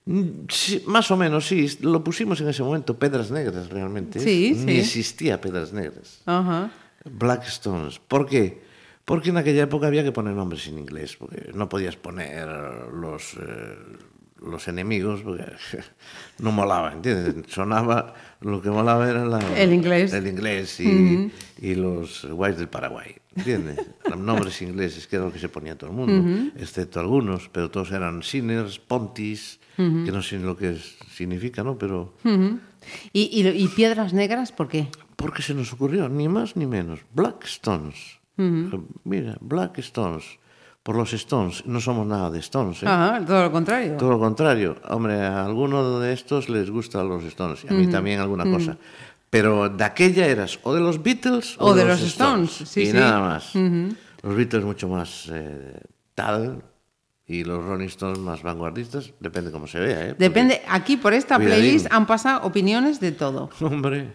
[0.06, 4.20] Mm, sí, más o menos, sí, lo pusimos en ese momento, Pedras Negras, realmente.
[4.20, 4.22] ¿eh?
[4.22, 4.80] Sí, Ni sí.
[4.80, 6.22] existía Pedras Negras.
[6.26, 6.70] Ajá.
[7.06, 8.00] Black Stones.
[8.00, 8.62] ¿Por qué?
[9.06, 12.46] Porque en aquella época había que poner nombres en inglés, porque no podías poner
[12.94, 13.78] los, eh,
[14.46, 15.46] los enemigos, porque
[16.40, 17.36] no molaba, ¿entiendes?
[17.52, 20.14] Sonaba, lo que molaba era la- El inglés.
[20.14, 23.80] El inglés y, y los guays del Paraguay, ¿entiendes?
[24.18, 27.92] Nombres ingleses, que era lo que se ponía todo el mundo, excepto algunos, pero todos
[27.92, 30.78] eran Sinners, Pontis, que no sé lo que
[31.12, 31.78] significa, ¿no?
[31.78, 32.14] Pero...
[33.14, 34.88] ¿Y, y, y piedras negras por qué?
[35.16, 37.00] Porque se nos ocurrió, ni más ni menos.
[37.14, 38.20] Black Stones.
[39.04, 40.24] Mira, Black Stones.
[40.84, 41.66] Por los Stones.
[41.66, 42.88] No somos nada de Stones, ¿eh?
[42.88, 43.98] Ajá, todo lo contrario.
[43.98, 44.76] Todo lo contrario.
[44.90, 47.64] Hombre, a alguno de estos les gustan los Stones.
[47.64, 48.78] Y a mí también alguna cosa.
[49.30, 52.94] Pero de aquella eras o de los Beatles O de los Stones, sí, y sí.
[52.94, 53.54] nada más.
[53.56, 55.80] Los Beatles mucho más eh,
[56.16, 56.62] tal
[57.32, 59.14] y los Rolling Stones más vanguardistas.
[59.20, 60.16] Depende cómo se vea, ¿eh?
[60.18, 61.62] Depende, aquí por esta Cuidadín.
[61.62, 63.50] playlist han pasado opiniones de todo.
[63.62, 64.12] Hombre,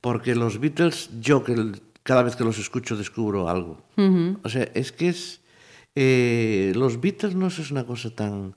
[0.00, 1.72] porque los Beatles, yo que
[2.04, 3.82] cada vez que los escucho descubro algo.
[4.44, 5.40] O sea, es que es...
[5.96, 8.54] eh, los Beatles no es una cosa tan,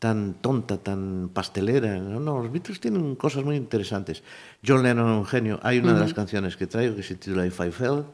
[0.00, 1.98] tan tonta, tan pastelera.
[1.98, 4.24] No, no, los Beatles tienen cosas muy interesantes.
[4.66, 5.60] John Lennon es un genio.
[5.62, 8.04] Hay una de las canciones que traigo que se titula If I Fell,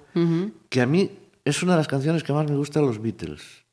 [0.69, 1.11] que a mí
[1.45, 3.65] es una de las canciones que más me gusta de los Beatles.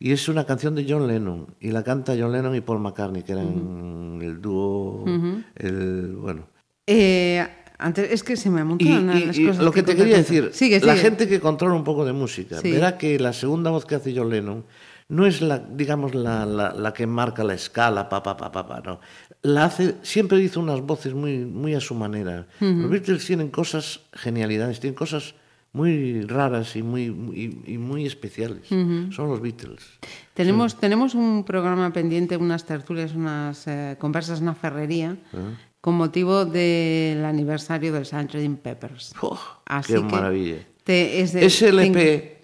[0.00, 3.24] Y es una canción de John Lennon, y la canta John Lennon y Paul McCartney,
[3.24, 5.04] que eran el dúo,
[5.56, 6.46] el, bueno,
[6.90, 7.46] Eh,
[7.78, 9.64] antes, es que se me y, amontonan y- las y cosas.
[9.64, 11.04] lo que te contar quería decir, Sigue, la sigue.
[11.04, 12.70] gente que controla un poco de música, Sí.
[12.72, 14.64] verá que la segunda voz que hace John Lennon
[15.08, 18.66] no es la, digamos, la, la, la que marca la escala, pa, pa, pa, pa,
[18.66, 19.00] pa, no.
[19.42, 22.46] La hace, siempre hizo unas voces muy, muy a su manera.
[22.60, 25.34] Los Beatles tienen cosas, genialidades, tienen cosas
[25.72, 28.66] muy raras y muy, muy- y muy especiales.
[28.68, 29.82] Son los Beatles.
[30.34, 35.38] Tenemos, tenemos un programa pendiente, unas tertulias, unas eh, conversas, una ferrería, Ah.
[35.80, 38.60] Con motivo del aniversario del Sgt.
[38.62, 39.14] Peppers.
[39.20, 40.66] ¡Oh, Así ¡Qué que maravilla!
[40.84, 42.38] te- Ese LP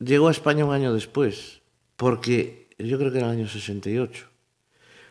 [0.00, 1.60] llegó a España un año después,
[1.96, 4.26] porque yo creo que era el año 68.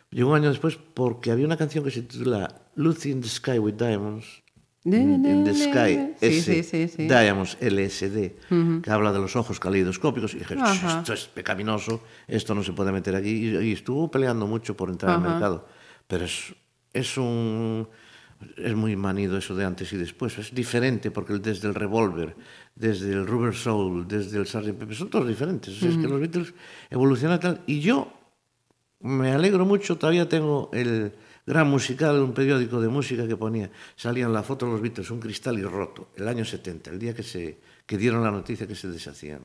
[0.10, 3.60] Llegó un año después porque había una canción que se titula Lucy in the Sky
[3.60, 4.42] with Diamonds.
[4.84, 7.08] In, in the Sky, Sí, S, sí, sí, sí.
[7.08, 10.34] Diamonds, LSD, que habla de los ojos caleidoscópicos.
[10.34, 11.00] Y dije, Ajá.
[11.00, 13.30] esto es pecaminoso, esto no se puede meter aquí.
[13.30, 15.68] Y, y estuvo peleando mucho por entrar al mercado.
[16.08, 16.54] Pero es,
[16.94, 17.88] es un.
[18.58, 20.38] Es muy manido eso de antes y después.
[20.40, 22.36] Es diferente porque desde el Revolver,
[22.76, 24.74] desde el Rubber Soul, desde el Sgt.
[24.74, 25.82] Pepper, son todos diferentes.
[25.84, 26.54] Es que los Beatles
[26.90, 27.62] evolucionan tal.
[27.68, 28.12] Y yo
[29.02, 31.14] me alegro mucho, todavía tengo el
[31.46, 35.12] gran musical de un periódico de música que ponía, salían la foto de los Beatles,
[35.12, 38.66] un cristal y roto, el año 70, el día que se que dieron la noticia
[38.66, 39.42] que se deshacían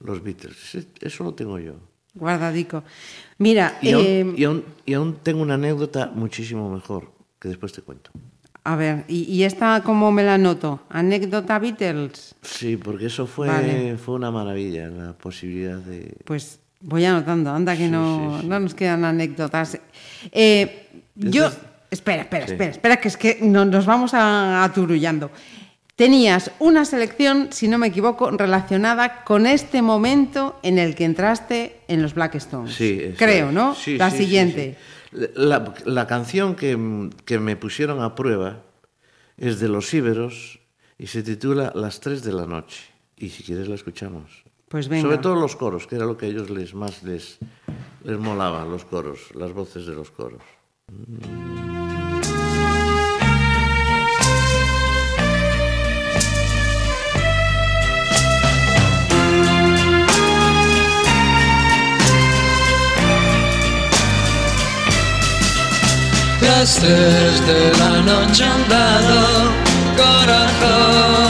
[0.00, 0.76] los Beatles.
[1.00, 1.74] Eso lo tengo yo.
[2.14, 2.82] Guardadico.
[3.38, 7.72] Mira, Y, aún, eh, y aún- y aún tengo una anécdota muchísimo mejor, que después
[7.72, 8.10] te cuento.
[8.62, 10.80] a ver, ¿y, y esta cómo me la noto?
[10.90, 12.34] ¿Anécdota Beatles?
[12.42, 13.96] Sí, porque eso fue, Vale.
[13.96, 16.14] fue una maravilla, la posibilidad de...
[16.26, 18.46] Pues voy anotando, anda que Sí, no, sí, sí.
[18.48, 19.78] no nos quedan anécdotas.
[20.30, 21.58] Eh, yo, es-
[21.90, 25.30] espera, espera, espera, espera, que es que no- nos vamos a, aturullando.
[26.00, 31.82] Tenías una selección, si no me equivoco, relacionada con este momento en el que entraste
[31.88, 32.74] en los Black Stones.
[32.74, 33.52] Sí, Creo.
[33.52, 33.74] ¿no?
[33.74, 34.78] Sí, la sí, siguiente.
[35.34, 38.62] La, la canción que, que me pusieron a prueba
[39.36, 40.60] es de Los Íberos
[40.96, 42.82] y se titula Las tres de la noche.
[43.18, 44.44] Y si quieres la escuchamos.
[44.68, 45.02] Pues venga.
[45.02, 47.36] Sobre todo los coros, que era lo que a ellos les más les,
[48.04, 50.40] les molaba, los coros, las voces de los coros.
[66.60, 69.50] Las tres de la noche han dado
[69.96, 71.29] corazón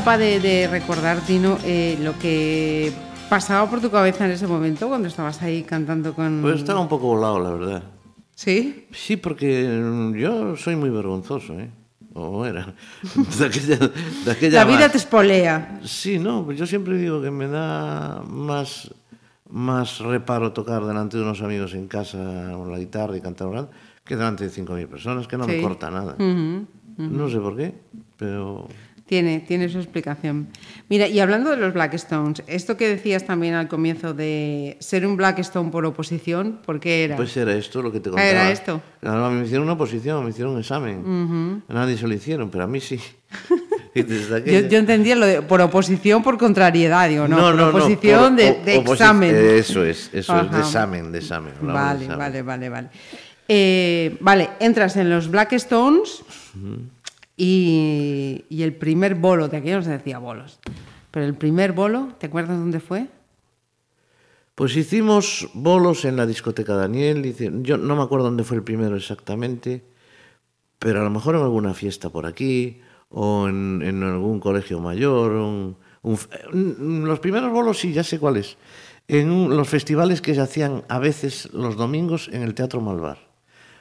[0.00, 2.90] capaz de, de recordar, Tino, eh, lo que
[3.28, 6.38] pasaba por tu cabeza en ese momento cuando estabas ahí cantando con...
[6.40, 7.82] Pues estaba un poco volado, la verdad.
[8.34, 8.86] ¿Sí?
[8.92, 11.68] Sí, porque mm, yo soy muy vergonzoso, ¿eh?
[12.14, 12.74] O era.
[13.38, 13.76] De aquella,
[14.24, 14.92] de aquella La vida más.
[14.92, 15.80] te espolea.
[15.84, 18.90] Sí, no, yo siempre digo que me da más,
[19.50, 23.68] más reparo tocar delante de unos amigos en casa con la guitarra y cantar
[24.02, 25.60] que delante de 5.000 personas, que no me Sí.
[25.62, 26.14] corta nada.
[26.18, 26.66] Ujú.
[26.96, 27.74] No sé por qué,
[28.16, 28.66] pero
[29.10, 30.46] Tiene, tiene su explicación.
[30.88, 35.16] Mira, y hablando de los Blackstones, esto que decías también al comienzo de ser un
[35.16, 37.16] Blackstone por oposición, ¿por qué era?
[37.16, 38.30] pues era esto lo que te Ah, contaba.
[38.30, 38.80] era esto.
[39.02, 41.60] Me hicieron una oposición, me hicieron un examen.
[41.68, 43.00] A nadie se lo hicieron, pero a mí sí.
[43.96, 48.36] Yo, yo entendía lo de por oposición, por contrariedad, digo, no, por no, oposición por
[48.36, 49.34] de, de oposi- examen.
[49.34, 50.60] Eso es, eso es, de Ajá.
[50.60, 51.52] examen, de examen.
[51.60, 52.18] hablamos de Vale, examen.
[52.18, 52.88] vale, vale, vale.
[53.48, 56.22] Eh, vale, entras en los Blackstones
[57.42, 60.60] y, el primer bolo, de aquí no se decía bolos,
[61.10, 63.06] pero el primer bolo, ¿te acuerdas dónde fue?
[64.54, 67.34] Pues hicimos bolos en la discoteca Daniel.
[67.62, 69.82] Yo no me acuerdo dónde fue el primero exactamente,
[70.78, 75.32] pero a lo mejor en alguna fiesta por aquí o en, algún colegio mayor.
[75.32, 75.76] un-
[77.06, 78.58] los primeros bolos sí, ya sé cuáles.
[79.08, 83.29] En un- los festivales que se hacían a veces los domingos en el Teatro Malvar.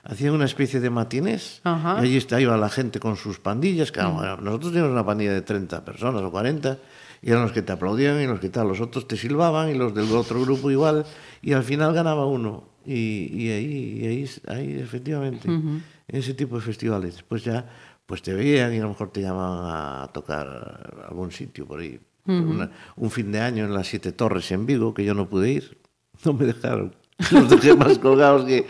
[0.03, 1.97] Hacían una especie de matinés Ajá.
[2.01, 3.91] y allí está, iba la gente con sus pandillas.
[3.91, 6.77] Que, bueno, nosotros teníamos una pandilla de 30 personas o 40
[7.21, 8.67] y eran los que te aplaudían y los que tal.
[8.69, 11.05] Los otros te silbaban y los del otro grupo igual.
[11.41, 12.69] Y al final ganaba uno.
[12.85, 17.67] Y, y ahí, y ahí, ahí efectivamente, en ese tipo de festivales, pues ya
[18.05, 21.99] pues te veían y a lo mejor te llamaban a tocar algún sitio por ahí.
[22.25, 25.51] Una- un fin de año en las Siete Torres en Vigo, que yo no pude
[25.51, 25.77] ir.
[26.25, 26.95] No me dejaron.
[27.31, 28.65] Los dejé más colgados que...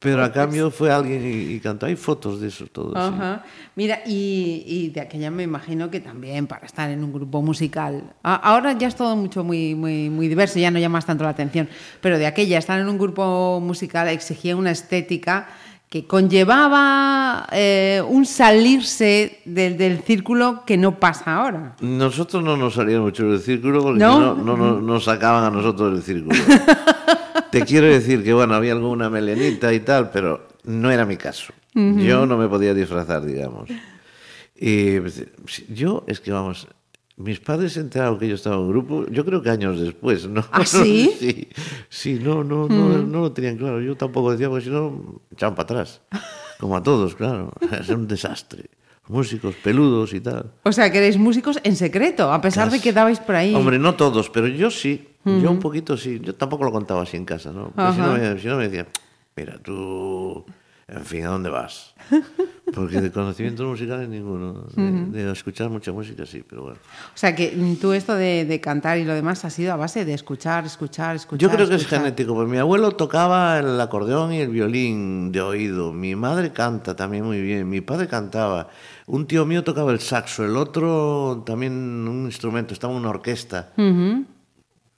[0.00, 1.86] Pero a cambio fue alguien y, y cantó.
[1.86, 2.90] Hay fotos de eso todo.
[2.92, 2.98] sí.
[3.00, 3.42] Ajá.
[3.74, 8.04] Mira, y, y de aquella me imagino que también para estar en un grupo musical.
[8.22, 11.30] a- Ahora ya es todo mucho muy, muy, muy diverso, ya no llamas tanto la
[11.30, 11.68] atención.
[12.00, 15.48] Pero de aquella, estar en un grupo musical exigía una estética
[15.88, 21.74] que conllevaba eh, un salirse del, del círculo que no pasa ahora.
[21.80, 24.20] Nosotros no nos salíamos mucho del círculo porque ¿No?
[24.20, 26.36] no, no, nos- nos sacaban a nosotros del círculo.
[27.50, 31.52] Te quiero decir que, bueno, había alguna melenita y tal, pero no era mi caso.
[31.74, 33.70] Yo no me podía disfrazar, digamos.
[34.56, 35.24] Y pues,
[35.68, 36.66] yo, es que vamos,
[37.18, 40.28] mis padres se enteraron que yo estaba en un grupo, yo creo que años después,
[40.28, 40.44] ¿no?
[40.52, 41.12] ¿Ah, sí?
[41.18, 41.48] sí,
[41.88, 43.80] sí, no, no, no, no lo tenían claro.
[43.80, 46.00] Yo tampoco decía, porque si no, echaban para atrás.
[46.58, 47.52] Como a todos, claro.
[47.80, 48.70] Es un desastre.
[49.08, 50.52] Músicos peludos y tal.
[50.64, 53.54] O sea, que erais músicos en secreto, a pesar de que dabais por ahí.
[53.54, 55.07] Hombre, no todos, pero yo sí.
[55.24, 56.20] Yo un poquito sí.
[56.22, 57.72] Yo tampoco lo contaba así en casa, ¿no?
[57.94, 58.86] Si, no me, si no me decían,
[59.36, 60.44] mira, tú,
[60.86, 61.94] en fin, ¿a dónde vas?
[62.74, 64.64] Porque de conocimientos musicales ninguno.
[64.74, 66.78] De, de escuchar mucha música sí, pero bueno.
[67.14, 69.76] O sea, que mm, tú esto de, de cantar y lo demás ha sido a
[69.76, 71.40] base de escuchar, escuchar, escuchar.
[71.40, 72.00] Yo creo que es escuchar.
[72.00, 75.92] genético, porque mi abuelo tocaba el acordeón y el violín de oído.
[75.92, 77.68] Mi madre canta también muy bien.
[77.68, 78.68] Mi padre cantaba.
[79.06, 83.72] Un tío mío tocaba el saxo, el otro también un instrumento, estaba en una orquesta.
[83.76, 84.24] Ujú.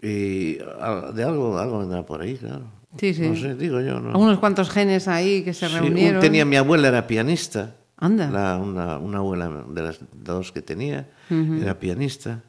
[0.03, 2.63] Y de algo, algo vendrá por ahí, claro.
[2.99, 3.29] Sí, sí.
[3.29, 4.11] No sé, digo yo, ¿no?
[4.11, 6.21] Algunos cuantos genes ahí que se Sí, un- reunieron.
[6.21, 7.77] tenía mi abuela, era pianista.
[7.97, 8.31] Anda.
[8.31, 12.43] La- una, una abuela de las dos que tenía, era pianista.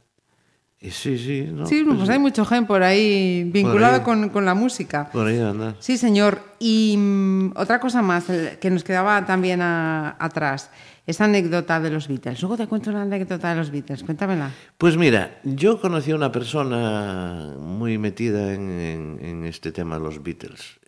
[0.79, 1.67] Y sí, sí, ¿no?
[1.67, 4.01] Sí, pues, hay mucho gen por ahí vinculado ahí.
[4.01, 5.09] Con, con la música.
[5.11, 5.75] Por ahí anda.
[5.79, 6.39] Sí, señor.
[6.57, 8.25] Y mm, otra cosa más
[8.59, 10.71] que nos quedaba también a- atrás,
[11.11, 12.41] esa anécdota de los Beatles.
[12.41, 14.51] Luego te cuento una anécdota de los Beatles, cuéntamela.
[14.77, 20.03] Pues mira, yo conocí a una persona muy metida en, en- en este tema de
[20.03, 20.79] los Beatles.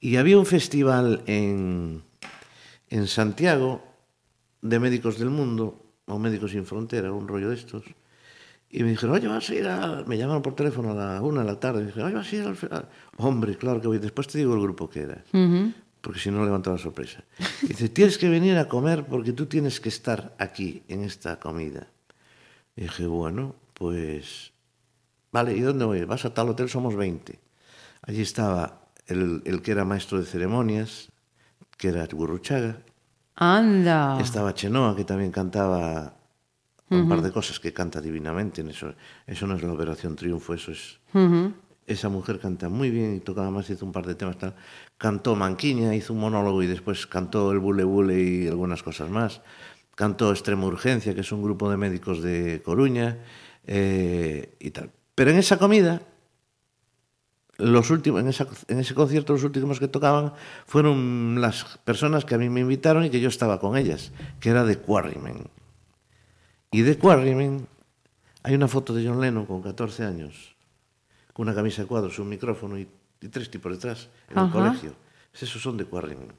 [0.00, 2.02] Y había un festival en,
[2.90, 3.82] en Santiago
[4.60, 7.84] de médicos del mundo, o Médicos Sin Frontera, un rollo de estos.
[8.68, 10.02] Y me dijeron, oye, vas a ir a...
[10.06, 11.80] Me llamaron por teléfono a la una de la tarde.
[11.80, 12.56] Y me dijeron, oye, vas a ir al...
[12.56, 12.88] fe- a-".
[13.18, 13.98] Hombre, claro que voy.
[13.98, 15.22] Después te digo el grupo que era.
[16.02, 17.24] Porque si no, levanto la sorpresa.
[17.62, 21.38] Y dice, tienes que venir a comer porque tú tienes que estar aquí, en esta
[21.38, 21.86] comida.
[22.76, 24.52] Y dije, bueno, pues...
[25.30, 26.04] Vale, ¿y dónde voy?
[26.04, 27.38] Vas a tal hotel, somos 20.
[28.02, 31.08] Allí estaba el, el que era maestro de ceremonias,
[31.78, 32.82] que era Gurruchaga.
[33.36, 34.20] Anda.
[34.20, 36.16] Estaba Chenoa, que también cantaba
[36.90, 38.60] un par de cosas que canta divinamente.
[38.60, 38.94] en Eso,
[39.26, 40.98] eso no es la Operación Triunfo, eso es...
[41.86, 44.38] Esa mujer canta muy bien y tocaba más, hizo un par de temas.
[44.38, 44.54] Tal.
[44.98, 49.42] Cantó Manquiña, hizo un monólogo y después cantó el Bule Bule y algunas cosas más.
[49.94, 53.18] Cantó Extrema Urgencia, que es un grupo de médicos de Coruña
[53.66, 54.90] eh, y tal.
[55.14, 56.02] Pero en esa comida
[57.58, 60.32] los últimos, en, esa- en ese concierto los últimos que tocaban
[60.66, 64.48] fueron las personas que a mí me invitaron y que yo estaba con ellas, que
[64.50, 65.44] era de Quarrymen.
[66.70, 67.66] Y de Quarrymen
[68.42, 70.51] hay una foto de John Lennon con 14 años,
[71.32, 72.86] con una camisa de cuadros, un micrófono y,
[73.20, 74.52] y tres tipos detrás en el Ajá.
[74.52, 74.94] colegio.
[75.32, 76.32] Esos son de Quarrymen.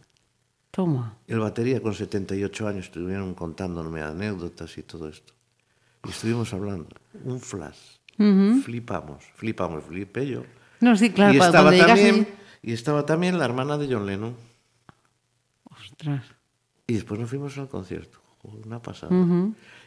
[0.71, 1.17] Toma.
[1.27, 5.33] El batería con 78 años estuvieron contándome anécdotas y todo esto.
[6.05, 6.89] Y estuvimos hablando.
[7.23, 7.97] Un flash.
[8.63, 10.43] Flipamos, flipamos, flipé yo.
[10.81, 14.05] No, sí, claro, y, estaba llegas también, ahí- y estaba también la hermana de John
[14.05, 14.35] Lennon.
[15.69, 16.23] Ostras.
[16.87, 18.19] Y después nos fuimos al concierto.
[18.43, 19.15] Una pasada.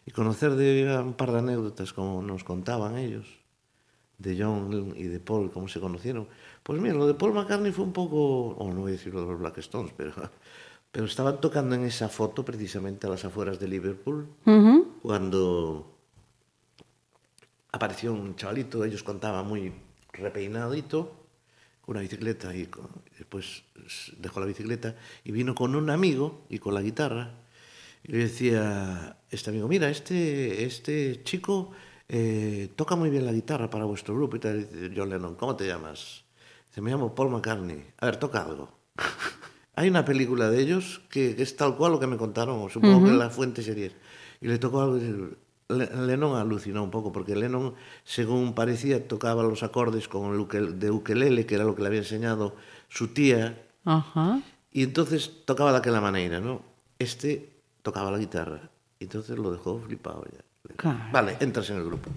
[0.07, 3.27] Y conocer de un par de anécdotas como nos contaban ellos,
[4.19, 6.29] de John y de Paul, cómo se conocieron.
[6.63, 9.23] Pues mira, lo de Paul McCartney fue un poco, o no voy a decir lo
[9.23, 10.13] de los Black Stones, pero,
[10.91, 14.29] pero estaban tocando en esa foto precisamente a las afueras de Liverpool,
[15.03, 15.97] cuando
[17.73, 19.73] apareció un chavalito, ellos contaban muy
[20.13, 21.13] repeinadito,
[21.83, 22.69] con una bicicleta y
[23.17, 23.63] después
[24.19, 27.35] dejó la bicicleta y vino con un amigo y con la guitarra.
[28.03, 31.73] Y le decía, este amigo, mira, este, este chico
[32.09, 34.37] eh, toca muy bien la guitarra para vuestro grupo.
[34.37, 34.41] Y.
[34.41, 36.25] Y dice John Lennon, ¿cómo te llamas?
[36.69, 37.85] Dice, me llamo Paul McCartney.
[37.99, 38.71] A ver, toca algo.
[39.75, 43.05] Hay una película de ellos que, que es tal cual lo que me contaron, supongo
[43.05, 43.91] que la fuente sería.
[44.41, 44.99] Y le tocó algo.
[45.69, 51.45] Lennon alucinó un poco, porque Lennon, según parecía, tocaba los acordes con el de ukelele,
[51.45, 52.55] que era lo que le había enseñado
[52.89, 54.41] su tía, Ajá.
[54.71, 56.63] y entonces tocaba de aquella manera, ¿no?
[56.99, 57.51] Este
[57.83, 60.45] tocaba la guitarra, y entonces lo dejó flipado ya.
[60.77, 60.99] Claro.
[61.13, 62.11] Vale, entras en el grupo.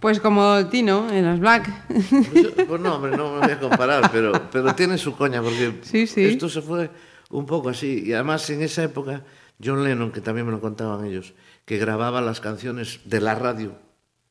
[0.00, 1.68] Pues como Tino en los Black.
[1.88, 5.78] Pues, pues no, hombre, no me voy a comparar, pero, pero tiene su coña, porque
[5.82, 6.24] Sí, sí.
[6.24, 6.88] esto se fue
[7.30, 8.04] un poco así.
[8.06, 9.24] Y además en esa época,
[9.62, 13.72] John Lennon, que también me lo contaban ellos, que grababa las canciones de la radio,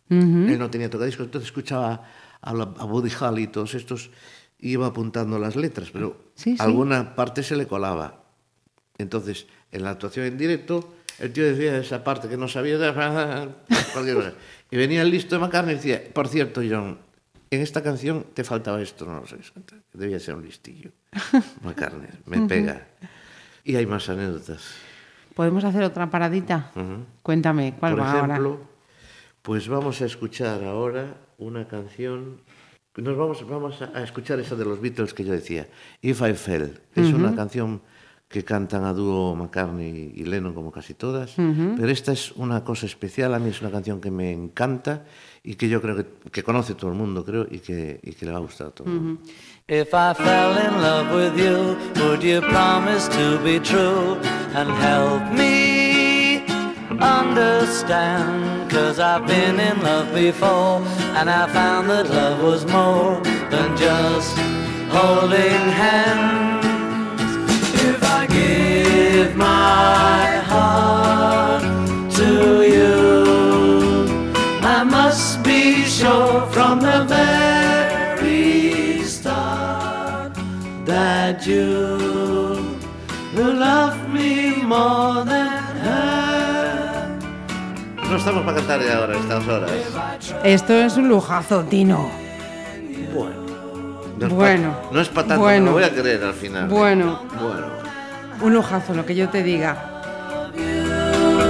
[0.09, 2.03] él no tenía tocadiscos, entonces escuchaba
[2.39, 4.09] a, la- a Buddy Holly y todos estos,
[4.59, 6.55] iba apuntando las letras, pero sí.
[6.59, 8.23] alguna parte se le colaba.
[8.97, 12.77] Entonces, en la actuación en directo, el tío decía esa parte que no sabía,
[13.93, 14.33] cualquier cosa.
[14.69, 16.97] Y venía el listo de McCartney y decía, por cierto, John,
[17.49, 19.37] en esta canción te faltaba esto, no lo sé,
[19.93, 20.91] debía ser un listillo.
[21.63, 22.87] McCartney, me pega.
[23.63, 24.75] Y hay más anécdotas.
[25.33, 26.71] ¿Podemos hacer otra paradita?
[27.21, 28.63] Cuéntame, ¿cuál Por va ejemplo, ahora?
[29.41, 32.41] pues vamos a escuchar ahora una canción.
[32.95, 35.67] Nos vamos, vamos a a escuchar esa de los Beatles que yo decía,
[36.01, 36.79] If I Fell.
[36.95, 37.81] Es una canción
[38.27, 42.85] que cantan a dúo McCartney y Lennon como casi todas, pero esta es una cosa
[42.85, 45.05] especial, a mí es una canción que me encanta
[45.43, 48.25] y que yo creo que, que conoce todo el mundo, creo, y que, y que
[48.25, 49.21] le va a gustar a todo el mundo.
[49.69, 54.17] If I fell in love with you, would you promise to be true
[54.53, 56.43] and help me
[56.99, 58.69] understand?
[58.69, 60.81] Cause I've been in love before
[61.15, 64.37] and I found that love was more than just
[64.89, 66.56] holding hands.
[88.09, 89.71] No estamos para cantar ya ahora, estas horas.
[90.43, 92.09] Esto es un lujazo, Tino.
[94.19, 94.27] Bueno.
[94.27, 94.73] No es Bueno.
[94.73, 95.59] Pa, no es para tanto, Bueno.
[95.65, 96.67] me lo voy a creer al final.
[96.67, 97.67] Bueno, Bueno.
[98.41, 99.75] un lujazo, lo que yo te diga.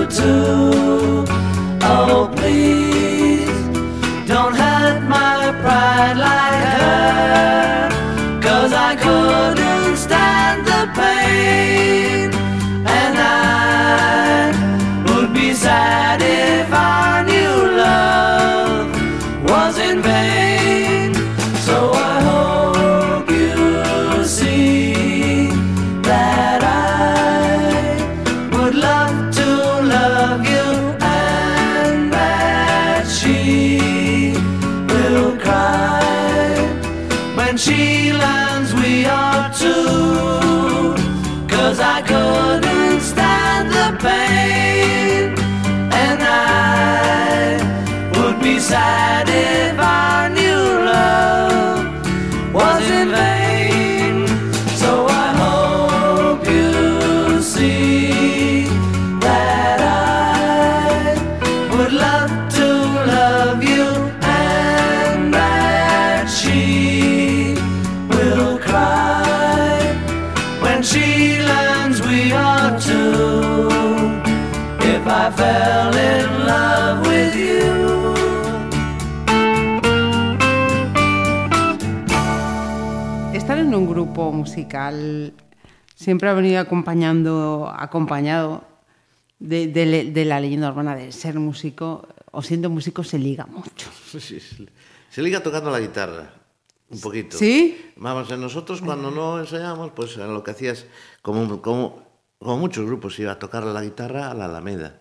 [0.10, 1.26] too.
[1.84, 3.50] Oh, please
[4.26, 7.90] don't hurt my pride like her.
[8.42, 12.27] Cause I couldn't stand the pain.
[37.58, 40.94] She learns we are two.
[41.48, 45.36] Cause I couldn't stand the pain
[45.92, 47.58] and I
[48.16, 50.37] would be sad if I
[84.28, 85.34] grupo musical
[85.96, 88.64] siempre ha venido acompañando, acompañado
[89.40, 93.46] de, de le- de la leyenda urbana de ser músico o siendo músico se liga
[93.46, 93.90] mucho.
[94.20, 96.34] Sí, se- liga tocando la guitarra,
[96.90, 97.38] un poquito.
[97.38, 97.92] ¿Sí?
[97.96, 100.86] Vamos, nosotros cuando no ensayamos, pues lo que hacías,
[101.24, 102.04] como, como,
[102.38, 105.00] como muchos grupos, iba a tocar la guitarra a la Alameda.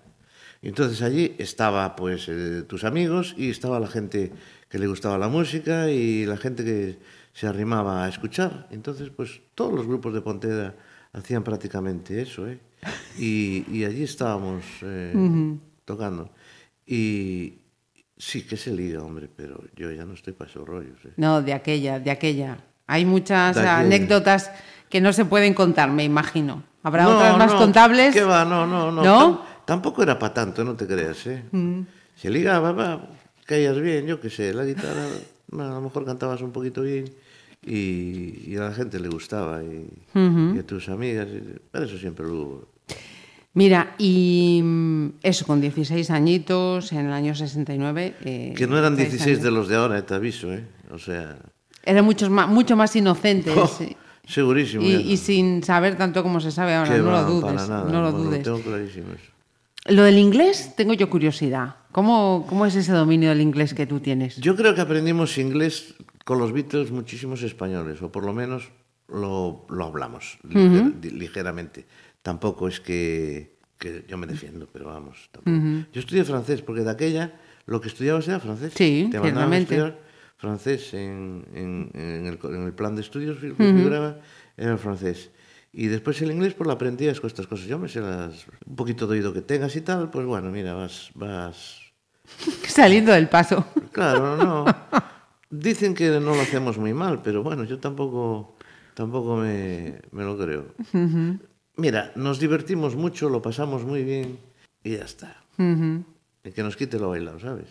[0.63, 4.33] Y entonces allí estaba pues eh, tus amigos y estaba la gente
[4.71, 6.99] que le gustaba la música y la gente que
[7.37, 8.67] se arrimaba a escuchar.
[8.71, 10.75] Entonces, pues todos los grupos de Ponteda
[11.13, 12.59] hacían prácticamente eso, ¿eh?
[13.19, 15.13] Y, y allí estábamos eh,
[15.85, 16.31] tocando.
[16.87, 17.59] Y
[18.17, 20.99] sí que se liga, hombre, pero yo ya no estoy para esos rollos.
[21.05, 21.13] ¿eh?
[21.19, 22.57] No, de aquella, de aquella.
[22.87, 23.81] Hay muchas aquella.
[23.81, 24.51] anécdotas
[24.89, 26.63] que no se pueden contar, me imagino.
[26.83, 28.15] Habrá No, otras más no, contables.
[28.15, 28.45] ¿Qué va?
[28.47, 29.03] No, no, no.
[29.05, 29.21] ¿No?
[29.21, 31.43] Tam- tampoco era para tanto, no te creas, ¿eh?
[32.15, 33.09] Se ligaba, va,
[33.45, 35.05] caías bien, yo qué sé, la guitarra,
[35.53, 37.05] a lo mejor cantabas un poquito bien
[37.67, 41.27] y, y a la gente le gustaba y, y a tus amigas,
[41.71, 42.69] pero eso siempre lo hubo.
[43.55, 48.15] Mira, y mm, eso, con 16 añitos, en el año 69.
[48.25, 49.59] eh, Que no eran 16 16 de años.
[49.61, 50.65] los de ahora, eh, te aviso, ¿eh?
[50.93, 51.39] O sea,
[51.83, 53.55] Eran muchos más, mucho más inocentes.
[53.57, 53.79] oh,
[54.29, 54.83] segurísimo.
[54.85, 57.45] Y, y sin saber tanto como se sabe ahora, no va, lo dudes.
[57.55, 58.43] para nada, no lo bueno, dudes.
[58.43, 59.33] tengo clarísimo eso.
[59.89, 61.77] Lo del inglés, tengo yo curiosidad.
[61.93, 64.37] ¿Cómo, ¿Cómo es ese dominio del inglés que tú tienes?
[64.37, 65.95] Yo creo que aprendimos inglés
[66.27, 68.73] con los Beatles muchísimos españoles, o por lo menos
[69.07, 71.87] lo, lo hablamos liger- di- ligeramente.
[72.21, 75.31] Tampoco es que, que yo me defiendo, pero vamos.
[75.31, 75.57] tampoco.
[75.93, 78.73] Yo estudié francés, porque de aquella lo que estudiabas era francés.
[78.75, 80.01] Sí, Te mandaban a estudiar
[80.37, 84.19] francés en, en- en el, en el plan de estudios que figuraba,
[84.57, 85.31] era el francés.
[85.73, 87.67] Y después el inglés, pues lo aprendías con estas cosas.
[87.69, 90.75] Yo me sé las, un poquito de oído que tengas y tal, pues bueno, mira,
[90.75, 91.79] vas, vas
[92.67, 93.65] Saliendo del paso.
[93.93, 94.65] Claro, no.
[95.51, 98.57] Dicen que no lo hacemos muy mal, pero bueno, yo tampoco,
[98.95, 100.67] tampoco me, me lo creo.
[101.77, 104.39] Mira, nos divertimos mucho, lo pasamos muy bien
[104.83, 105.37] y ya está.
[105.59, 107.67] Y que nos quite lo bailado, ¿sabes?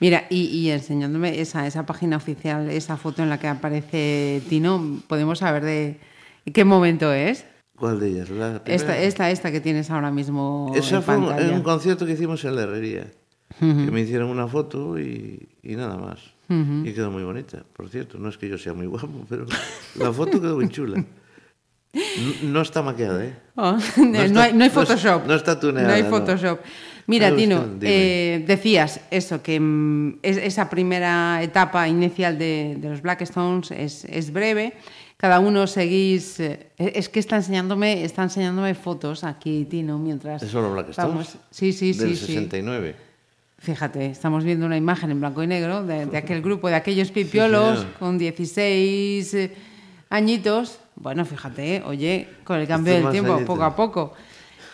[0.00, 5.00] Mira, y, y enseñándome esa, esa página oficial, esa foto en la que aparece Tino,
[5.08, 5.98] podemos saber de
[6.52, 7.46] qué momento es.
[7.76, 8.30] ¿Cuál de ellas?
[8.30, 8.62] La?
[8.66, 11.46] Esta, esta, esta que tienes ahora mismo Esa en fue pantalla.
[11.48, 13.10] en un concierto que hicimos en la herrería.
[13.58, 16.33] Que me hicieron una foto y, y nada más.
[16.48, 18.18] Y quedó muy bonita, por cierto.
[18.18, 19.46] No es que yo sea muy guapo, pero
[19.96, 21.04] la foto quedó muy chula.
[21.94, 23.36] No, no está maquillada, ¿eh?
[23.54, 25.26] Oh, No no, está- hay, no Photoshop.
[25.26, 26.02] no está tuneada, No hay.
[26.04, 26.58] Photoshop.
[27.06, 33.00] Mira, Tino, eh, decías eso, que mm, es- esa primera etapa inicial de, de los
[33.02, 34.72] Black Stones es, es breve.
[35.16, 36.40] Cada uno seguís.
[36.40, 40.42] eh, es que está enseñándome, está enseñándome fotos aquí, Tino, mientras.
[40.42, 41.12] ¿Es solo Black Stones?
[41.14, 42.00] vamos- Sí, sí, sí.
[42.00, 42.26] Del sí.
[42.26, 42.96] 69.
[43.64, 47.10] Fíjate, estamos viendo una imagen en blanco y negro de, de aquel grupo, de aquellos
[47.10, 49.54] pipiolos con 16 eh,
[50.10, 50.80] añitos.
[50.96, 54.12] Bueno, fíjate, oye, con el cambio Estos del tiempo, poco a poco.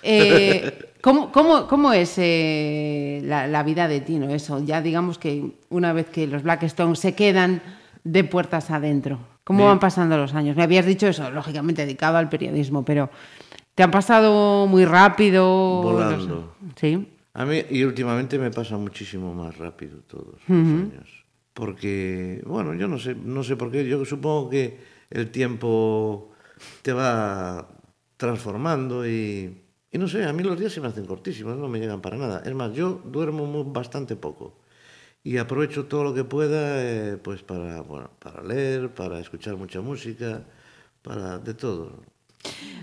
[0.02, 4.28] Eh, ¿cómo, cómo, cómo es eh, la, la vida de Tino?
[4.28, 7.62] Eso, ya digamos que una vez que los Black Stones se quedan
[8.02, 9.20] de puertas adentro.
[9.44, 10.56] ¿Cómo van pasando los años?
[10.56, 13.08] Me habías dicho eso, lógicamente dedicado al periodismo, pero
[13.76, 15.46] ¿te han pasado muy rápido?
[15.80, 16.56] Volando.
[16.74, 17.06] Sí.
[17.32, 20.42] A mí, y últimamente me pasa muchísimo más rápido todos los
[20.92, 21.24] años.
[21.54, 23.86] Porque, bueno, yo no sé, no sé por qué.
[23.86, 24.78] Yo supongo que
[25.10, 26.32] el tiempo
[26.82, 27.68] te va
[28.16, 31.78] transformando y, y no sé, a mí los días se me hacen cortísimos, no me
[31.78, 32.42] llegan para nada.
[32.44, 34.58] Es más, yo duermo muy- bastante poco
[35.22, 39.80] y aprovecho todo lo que pueda eh, pues para, bueno, para leer, para escuchar mucha
[39.80, 40.44] música,
[41.02, 42.02] para de todo.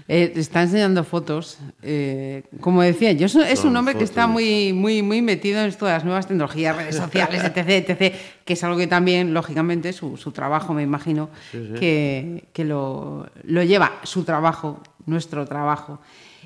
[0.10, 1.58] Eh, te está enseñando fotos.
[1.82, 5.60] eh, como decía, yo so- es Son un hombre que está muy, muy, muy metido
[5.60, 6.96] en esto de las nuevas tecnologías, redes
[7.36, 7.58] sociales, etc,
[7.90, 11.30] etc, que es algo que también, lógicamente, su, su trabajo, me imagino,
[11.78, 16.00] que, que lo, lo lleva, su trabajo, nuestro trabajo.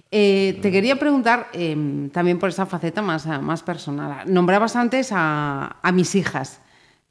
[0.10, 4.24] Eh, te quería preguntar eh, también por esa faceta más, más personal.
[4.26, 6.62] Nombrabas antes a, a mis hijas.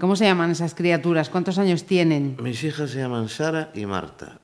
[0.01, 1.28] ¿Cómo se llaman esas criaturas?
[1.30, 2.36] ¿Cuántos años tienen?
[2.42, 4.39] Mis hijas se llaman Sara y Marta.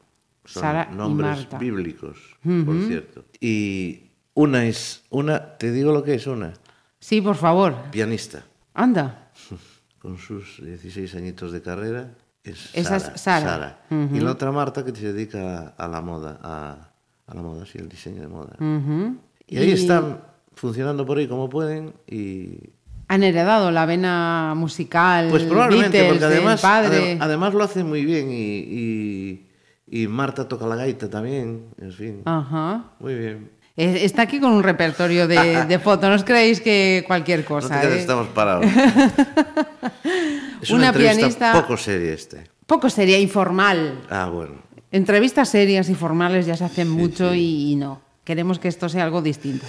[0.46, 1.58] Son Sara y nombres Marta.
[1.58, 2.18] bíblicos,
[2.64, 3.24] por cierto.
[3.40, 4.02] Y
[4.34, 6.52] una es, una, te digo lo que es una,
[6.98, 7.74] Sí, por favor.
[7.90, 8.44] pianista,
[8.74, 9.30] Anda.
[9.98, 13.78] con sus 16 añitos de carrera, es Esa es Sara.
[13.88, 14.08] Sara.
[14.12, 16.90] Y la otra Marta que se dedica a la moda, a,
[17.26, 18.56] a la moda, sí, el diseño de moda.
[18.60, 19.16] Ujú.
[19.48, 20.20] Y ahí están
[20.54, 22.70] funcionando por ahí como pueden y...
[23.08, 27.12] Han heredado la vena musical, Pues probablemente, Beatles, porque además, del padre.
[27.14, 29.45] ade- además lo hacen muy bien y, y,
[29.88, 32.22] y Marta toca la gaita también, en fin.
[32.24, 32.92] Ajá.
[32.98, 33.50] Muy bien.
[33.76, 37.80] Está aquí con un repertorio de, de fotos, no os creéis que cualquier No cosa.
[37.80, 38.00] te quedes, ¿eh?
[38.00, 38.64] estamos parados.
[40.62, 42.44] es Una una, entrevista pianista- poco seria este.
[42.66, 44.00] Poco sería informal.
[44.10, 44.54] Ah, bueno.
[44.90, 48.00] Entrevistas serias y formales ya se hacen mucho Y, y no.
[48.24, 49.64] Queremos que esto sea algo distinto.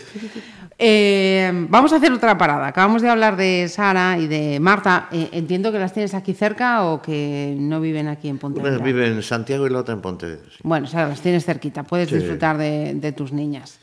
[0.79, 2.67] Eh, vamos a hacer otra parada.
[2.67, 5.09] Acabamos de hablar de Sara y de Marta.
[5.11, 8.83] Eh, entiendo que las tienes aquí cerca o que no viven aquí en Una Pontevedra.
[8.85, 10.45] vive en Santiago y la otra en Pontevedra.
[10.51, 10.57] sí.
[10.63, 11.83] Bueno, o sea, las tienes cerquita.
[11.83, 12.15] Puedes Sí.
[12.15, 13.79] disfrutar de, de tus niñas.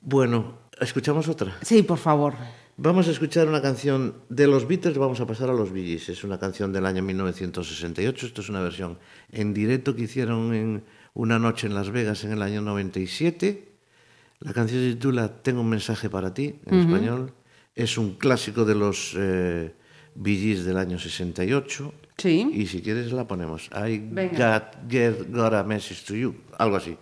[0.00, 1.52] Bueno, ¿escuchamos otra?
[1.62, 2.34] Sí, por favor.
[2.76, 6.08] Vamos a escuchar una canción de los Beatles, vamos a pasar a los Gees.
[6.08, 8.26] Es una canción del año 1968.
[8.26, 8.98] Esto es una versión
[9.30, 10.82] en directo que hicieron en
[11.14, 13.71] una noche en Las Vegas en el año 97.
[14.44, 17.32] La canción se titula Tengo un mensaje para ti, en español.
[17.74, 19.74] Es un clásico de los eh,
[20.22, 21.94] Gees del año 68.
[22.18, 22.50] Sí.
[22.52, 23.70] Y si quieres la ponemos.
[23.74, 24.58] I Venga.
[24.60, 26.34] got, get- got a message to you.
[26.58, 26.96] Algo así.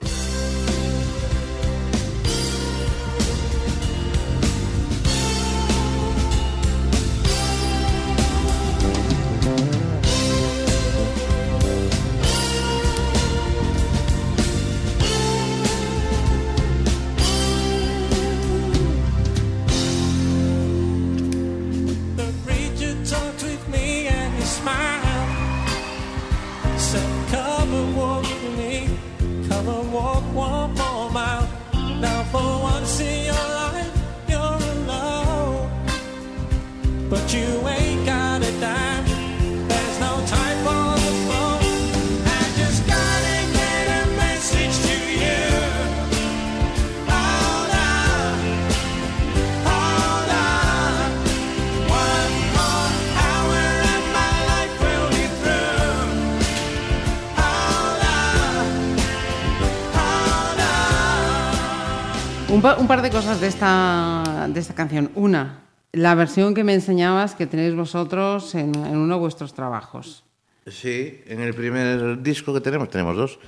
[66.10, 70.24] La versión que me enseñabas que tenéis vosotros en, en uno de vuestros trabajos.
[70.66, 73.38] Sí, en el primer disco que tenemos, tenemos dos,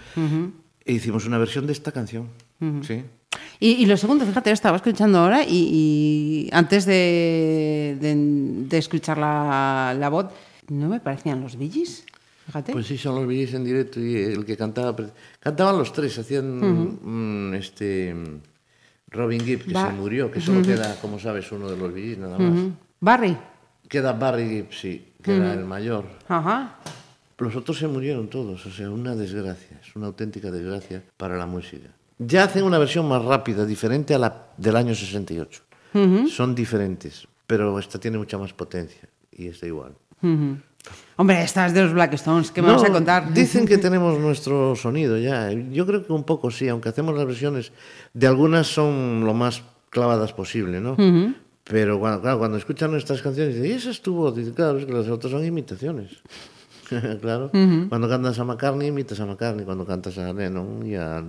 [0.87, 2.29] e hicimos una versión de esta canción.
[2.87, 3.03] Sí.
[3.59, 8.15] Y, y lo segundo, fíjate, yo estaba escuchando ahora y, y antes de, de,
[8.71, 10.27] de escuchar la, la voz,
[10.69, 12.05] ¿no me parecían los Billys?
[12.47, 12.73] Fíjate.
[12.73, 14.95] Pues sí, son los Billys en directo y el que cantaba.
[15.41, 16.47] Cantaban los tres, hacían
[17.03, 18.52] mm, este mm,
[19.13, 22.39] Robin Gibb, que se murió, que solo queda, como sabes, uno de los Billys nada
[22.39, 22.73] más.
[23.01, 23.37] Barry.
[23.89, 26.05] Queda Barry Gibb, sí, que era el mayor.
[26.29, 26.79] Ajá.
[27.39, 31.47] Los otros se murieron todos, o sea, una desgracia, es una auténtica desgracia para la
[31.47, 31.89] música.
[32.19, 35.63] Ya hacen una versión más rápida, diferente a la del año 68.
[36.29, 39.93] Son diferentes, pero esta tiene mucha más potencia y está igual.
[41.17, 43.33] Hombre, estás de los Black Stones, ¿qué me vas a No, contar?
[43.33, 45.51] Dicen que tenemos nuestro sonido ya.
[45.53, 47.73] Yo creo que un poco sí, aunque hacemos las versiones
[48.15, 50.97] de algunas son lo más clavadas posible, ¿no?
[51.65, 54.35] Pero cuando, claro, cuando escuchan nuestras canciones, dicen, ¿y esa es tu voz?
[54.35, 56.11] Dicen, claro, es que las otras son imitaciones.
[57.21, 57.51] claro.
[57.89, 59.65] Cuando cantas a McCartney, imitas a McCartney.
[59.65, 61.23] Cuando cantas a Lennon y a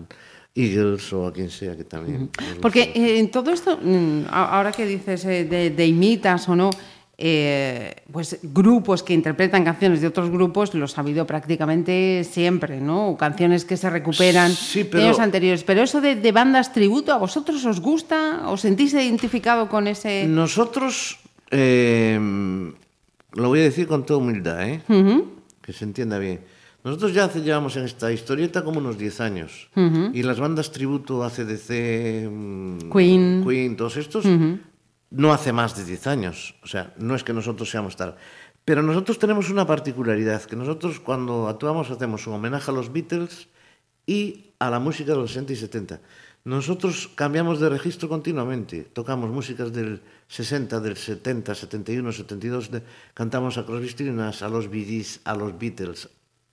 [0.56, 2.30] Eagles o a quien sea que también.
[2.40, 3.00] nos Porque gusta.
[3.00, 6.70] eh, en todo esto, mm, ahora que dices eh, de, de imitas o no,
[7.18, 13.10] eh, pues grupos que interpretan canciones de otros grupos los ha habido prácticamente siempre, ¿no?
[13.10, 15.64] O canciones que se recuperan Sí, de años anteriores.
[15.64, 18.50] Pero eso de, de bandas tributo, ¿a vosotros os gusta?
[18.50, 20.26] ¿Os sentís identificado con ese...?
[20.28, 21.20] Nosotros,
[21.52, 22.20] eh,
[23.34, 24.82] lo voy a decir con toda humildad, ¿eh?
[25.62, 26.40] que se entienda bien.
[26.84, 29.70] Nosotros ya hace, llevamos en esta historieta como unos 10 años.
[30.14, 33.44] Y las bandas tributo, ACDC, mm, Queen.
[33.48, 34.26] Queen, todos estos,
[35.14, 36.56] no hace más de 10 años.
[36.64, 38.16] O sea, no es que nosotros seamos tal.
[38.66, 43.48] Pero nosotros tenemos una particularidad, que nosotros cuando actuamos hacemos un homenaje a los Beatles
[44.06, 46.00] y a la música de los 60 y 70.
[46.46, 48.84] Nosotros cambiamos de registro continuamente.
[48.84, 52.72] Tocamos músicas del 60, del 70, 71, 72.
[52.72, 52.84] de-
[53.14, 56.10] cantamos a Crosby, Stills, a los Bee a los Beatles,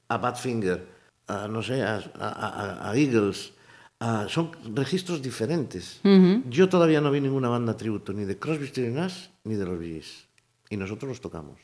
[0.09, 0.87] a Badfinger,
[1.27, 3.53] a, no sé, a Eagles.
[4.01, 6.01] A- son registros diferentes.
[6.48, 9.78] Yo todavía no vi ninguna banda tributo ni de Crosby, Stills, Nash ni de los
[9.78, 10.26] Gees.
[10.70, 11.59] Y nosotros los tocamos.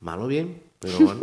[0.00, 1.20] Mal o bien, pero bueno.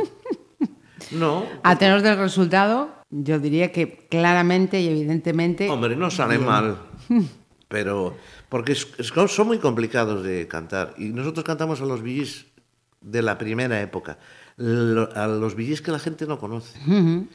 [1.11, 5.69] no, A tenor del resultado, yo diría que claramente y evidentemente...
[5.69, 6.77] Hombre, no sale mal.
[7.67, 8.15] Pero,
[8.49, 10.93] porque son muy complicados de cantar.
[10.99, 12.45] Y nosotros cantamos a los billis
[13.01, 14.19] de la primera época.
[14.57, 16.77] Lo- a los billis que la gente no conoce.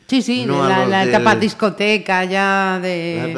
[0.07, 3.33] Sí, sí, No de a la, la del- etapa discoteca ya de...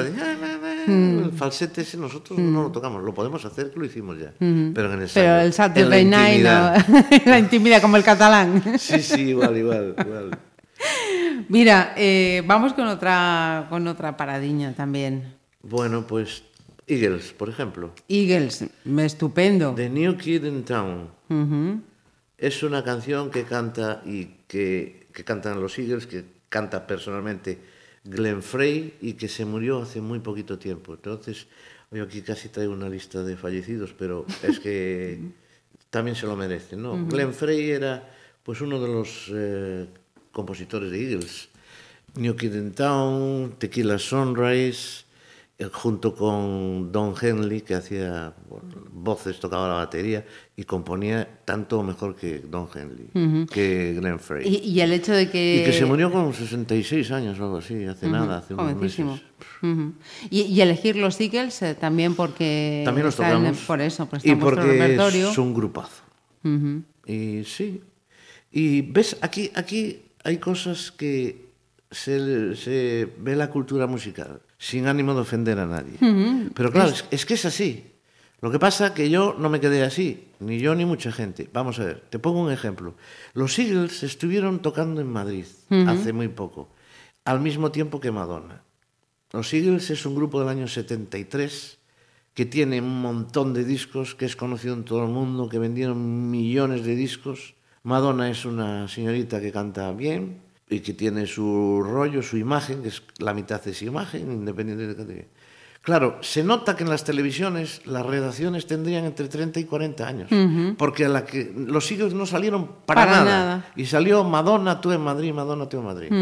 [0.86, 3.02] El falsete ese nosotros no lo tocamos.
[3.02, 4.32] Lo podemos hacer, lo hicimos ya.
[4.38, 6.88] Pero en el Pero el en la Saturday Night, intimidad.
[6.88, 8.62] no, la intimidad como el catalán.
[8.78, 10.38] Sí, sí, igual, igual, igual.
[11.48, 15.34] Mira, eh, vamos con otra, con otra paradiña también.
[15.62, 16.42] Bueno, pues
[16.86, 17.92] Eagles, por ejemplo.
[18.08, 18.64] Eagles,
[18.98, 19.74] estupendo.
[19.74, 21.08] The New Kid in Town.
[21.28, 21.80] Ujú.
[22.40, 27.58] Es una canción que canta y que, que cantan los Eagles, que canta personalmente
[28.02, 30.94] Glenn Frey y que se murió hace muy poquito tiempo.
[30.94, 31.46] Entonces,
[31.90, 35.20] yo aquí casi traigo una lista de fallecidos, pero es que
[35.90, 36.76] también se lo merece.
[36.76, 36.94] ¿no?
[36.94, 37.10] Uh -huh.
[37.10, 38.10] Glenn Frey era
[38.42, 39.86] pues uno de los eh,
[40.32, 41.50] compositores de Eagles.
[42.14, 45.04] New Kid in Town, Tequila Sunrise,
[45.68, 48.32] junto con Don Henley, que hacía
[48.92, 50.24] voces, tocaba la batería
[50.56, 54.46] y componía tanto o mejor que Don Henley, que Glenn Frey.
[54.48, 55.60] Y, y el hecho de que...
[55.60, 59.06] Y que se murió con 66 años o algo así, hace nada, hace unos meses.
[60.30, 62.82] Y, y elegir los Eagles eh, también porque...
[62.84, 63.58] También los tocamos.
[63.58, 66.02] por eso, y porque es un grupazo.
[67.06, 67.82] Y sí.
[68.52, 71.50] Y ves, aquí, aquí hay cosas que
[71.90, 75.96] se, se ve la cultura musical, sin ánimo de ofender a nadie.
[76.54, 77.94] Pero claro, es, es que es así.
[78.42, 81.48] Lo que pasa que yo no me quedé así, ni yo ni mucha gente.
[81.52, 82.94] Vamos a ver, te pongo un ejemplo.
[83.32, 85.46] Los Eagles estuvieron tocando en Madrid
[85.86, 86.68] hace muy poco,
[87.24, 88.62] al mismo tiempo que Madonna.
[89.32, 91.78] Los Eagles es un grupo del año 73
[92.34, 96.30] que tiene un montón de discos, que es conocido en todo el mundo, que vendieron
[96.30, 97.54] millones de discos.
[97.82, 102.88] Madonna es una señorita que canta bien y que tiene su rollo, su imagen, que
[102.88, 105.28] es la mitad es imagen, independiente de.
[105.82, 110.30] Claro, se nota que en las televisiones las redacciones tendrían entre 30 y 40 años,
[110.76, 113.24] porque a la que los Eagles no salieron para, Para nada.
[113.24, 113.72] nada.
[113.76, 116.12] Y salió Madonna, tú en Madrid, Madonna, tú en Madrid.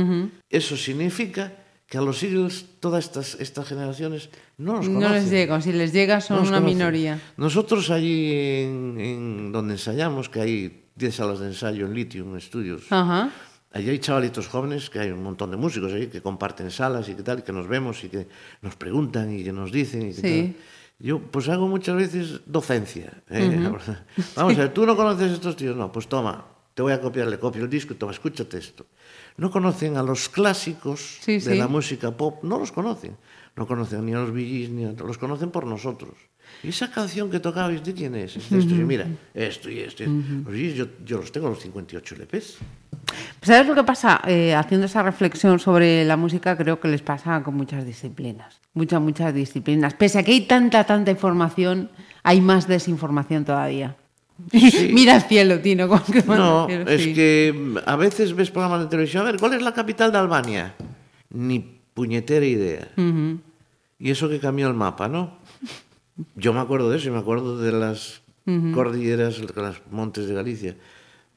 [0.48, 1.52] Eso significa
[1.88, 5.00] que a los Eagles todas estas, estas generaciones no los conocen.
[5.08, 6.76] No les llega, si les llega son No una conocen.
[6.78, 7.20] minoría.
[7.36, 8.30] Nosotros allí
[8.62, 13.30] en, en donde ensayamos, que hay 10 salas de ensayo en Lithium Studios, Ajá.
[13.72, 17.14] Allí hay chavalitos jóvenes, que hay un montón de músicos ahí que comparten salas y
[17.14, 18.26] que tal, y que nos vemos y que
[18.62, 20.42] nos preguntan y que nos dicen y que Sí.
[20.54, 20.54] tal.
[21.00, 23.12] Yo pues hago muchas veces docencia.
[23.30, 23.70] ¿eh?
[24.36, 25.76] Vamos a ver, ¿tú no conoces a estos tíos?
[25.76, 26.44] No, pues toma,
[26.74, 28.84] te voy a copiar, le copio el disco y toma, escúchate esto.
[29.36, 33.16] No conocen a los clásicos Sí, de la música pop, no los conocen.
[33.54, 34.92] No conocen ni a los Billys, ni a...
[34.92, 36.14] los conocen por nosotros.
[36.62, 38.36] ¿Y esa canción que tocabais de quién es?
[38.36, 38.74] Es de esto.
[38.74, 40.02] Y mira, esto y esto.
[40.04, 40.74] y esto.
[40.74, 42.58] Yo, yo los tengo los 58 LPs.
[43.42, 44.20] ¿Sabes lo que pasa?
[44.26, 48.60] Eh, haciendo esa reflexión sobre la música, creo que les pasa con muchas disciplinas.
[48.74, 49.94] Muchas, muchas disciplinas.
[49.94, 51.90] Pese a que hay tanta, tanta información,
[52.22, 53.96] hay más desinformación todavía.
[54.92, 55.88] Mira el cielo, Tino.
[55.88, 57.14] con qué No, el cielo, es sí.
[57.14, 60.18] que mm, a veces ves programas de televisión, a ver, ¿cuál es la capital de
[60.18, 60.74] Albania?
[61.30, 61.58] Ni
[61.94, 62.88] puñetera idea.
[63.98, 65.38] Y eso que cambió el mapa, ¿no?
[66.36, 68.22] Yo me acuerdo de eso, y me acuerdo de las
[68.74, 70.76] cordilleras, los montes de Galicia.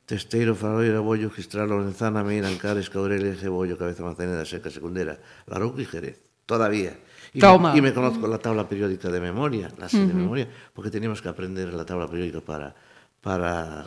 [0.06, 5.18] Testeiro, Faroira, Bollo, Gistral, Lorenzana, Meira, Ancares, Caurelia, Cebollo, Cabeza Manzanera, Seca, Secundera,
[5.48, 6.20] Larouco y Jerez.
[6.46, 6.98] Todavía.
[7.34, 7.40] Y.
[7.40, 11.22] Me, y me conozco la tabla periódica de memoria, la sé de memoria, porque teníamos
[11.22, 12.76] que aprender la tabla periódica para,
[13.22, 13.86] para,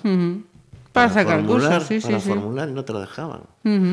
[0.92, 2.28] Para sacar el formular, curso, sí, para sí, sí.
[2.30, 3.40] formular y no te la dejaban.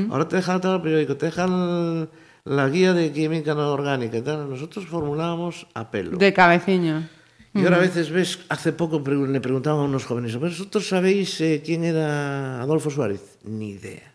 [0.09, 2.09] Ahora te dejan la tabla periódica, te dejan
[2.45, 4.49] la guía de química no orgánica y tal.
[4.49, 6.17] Nosotros formulábamos a pelo.
[6.17, 7.07] De cabeciño.
[7.53, 11.41] Y ahora a veces ves, hace poco le preguntaban a unos jóvenes, ¿pero vosotros sabéis
[11.41, 13.37] eh, quién era Adolfo Suárez?
[13.43, 14.13] Ni idea.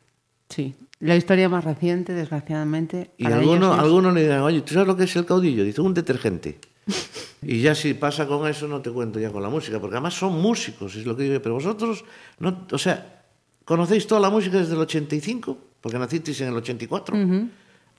[0.49, 0.75] Sí.
[1.01, 3.11] La historia más reciente, desgraciadamente.
[3.19, 5.65] Y alguno, ellos alguno le dirán, oye, ¿tú sabes lo que es el caudillo?
[5.65, 6.59] Dice, un detergente.
[7.43, 10.15] y ya si pasa con eso, no te cuento ya con la música, porque además
[10.15, 11.43] son músicos, es lo que digo.
[11.43, 12.07] Pero vosotros,
[12.39, 13.25] no, o sea,
[13.67, 15.59] ¿conocéis toda la música desde el 85?
[15.83, 17.15] Porque nacisteis en el 84.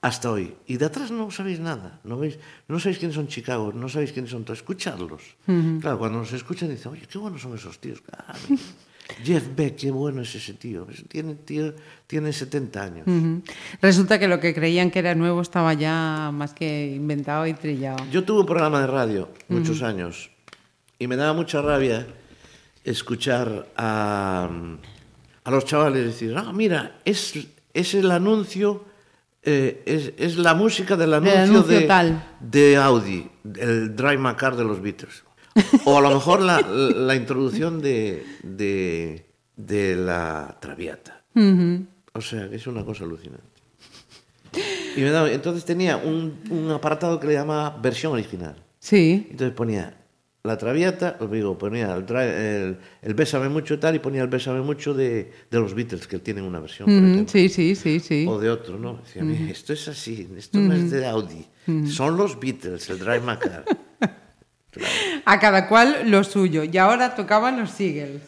[0.07, 0.55] Hasta hoy.
[0.67, 1.99] Y de atrás no sabéis nada.
[2.05, 2.39] No, veis,
[2.69, 4.59] no sabéis quiénes son Chicago, no sabéis quiénes son todos.
[4.59, 5.21] Escuchadlos.
[5.81, 7.99] Claro, cuando nos escuchan dicen, oye, qué buenos son esos tíos.
[7.99, 8.39] Claro.
[9.25, 10.87] Jeff Beck, qué bueno es ese tío.
[11.09, 11.75] Tiene, tío,
[12.07, 13.07] tiene 70 años.
[13.07, 13.41] Ujú.
[13.81, 17.97] Resulta que lo que creían que era nuevo estaba ya más que inventado y trillado.
[18.09, 20.29] Yo tuve un programa de radio muchos años
[20.99, 22.07] y me daba mucha rabia
[22.85, 24.49] escuchar a,
[25.43, 27.33] a los chavales decir, ah, mira, es,
[27.73, 28.85] es el anuncio,
[29.49, 32.23] eh, es, es la música del anuncio, anuncio de, tal.
[32.41, 35.23] de Audi, el Drive My Car de los Beatles.
[35.85, 39.25] O a lo mejor la, la introducción de, de,
[39.55, 41.23] de la Traviata.
[42.13, 43.43] O sea, es una cosa alucinante.
[44.95, 48.55] Y me daba- entonces tenía un, un apartado que le llamaba versión original.
[48.79, 49.27] Sí.
[49.31, 49.95] Entonces ponía
[50.47, 54.61] la traviata, os digo, ponía el, el, el Bésame mucho tal, y ponía el Bésame
[54.61, 57.25] mucho de, de los Beatles, que tienen una versión, por ejemplo.
[57.31, 58.25] Sí, sí, sí, sí.
[58.27, 58.95] O de otro, ¿no?
[59.03, 61.45] Decía, "Mira, esto es así, esto no es de Audi,
[61.85, 63.65] son los Beatles, el Drive My Car.
[65.25, 66.63] A cada cual lo suyo.
[66.63, 68.21] Y ahora tocaban los Seagulls.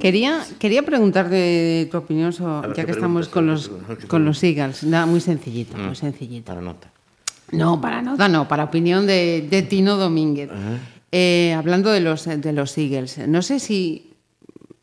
[0.00, 3.70] Quería, quería preguntarte tu opinión, so- ver, ya ¿qué que estamos con ¿Qué los,
[4.08, 4.82] con los Eagles.
[4.84, 5.86] Nada, muy sencillito, Mm.
[5.86, 6.46] muy sencillito.
[6.46, 6.90] Para nota.
[7.52, 10.50] No, para nota no, para opinión de, de Tino Domínguez.
[11.12, 14.06] Eh, hablando de los, de los Eagles, no sé si...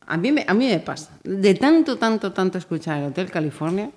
[0.05, 3.91] A mí, me, a mí me pasa, de tanto, tanto, tanto escuchar el Hotel California,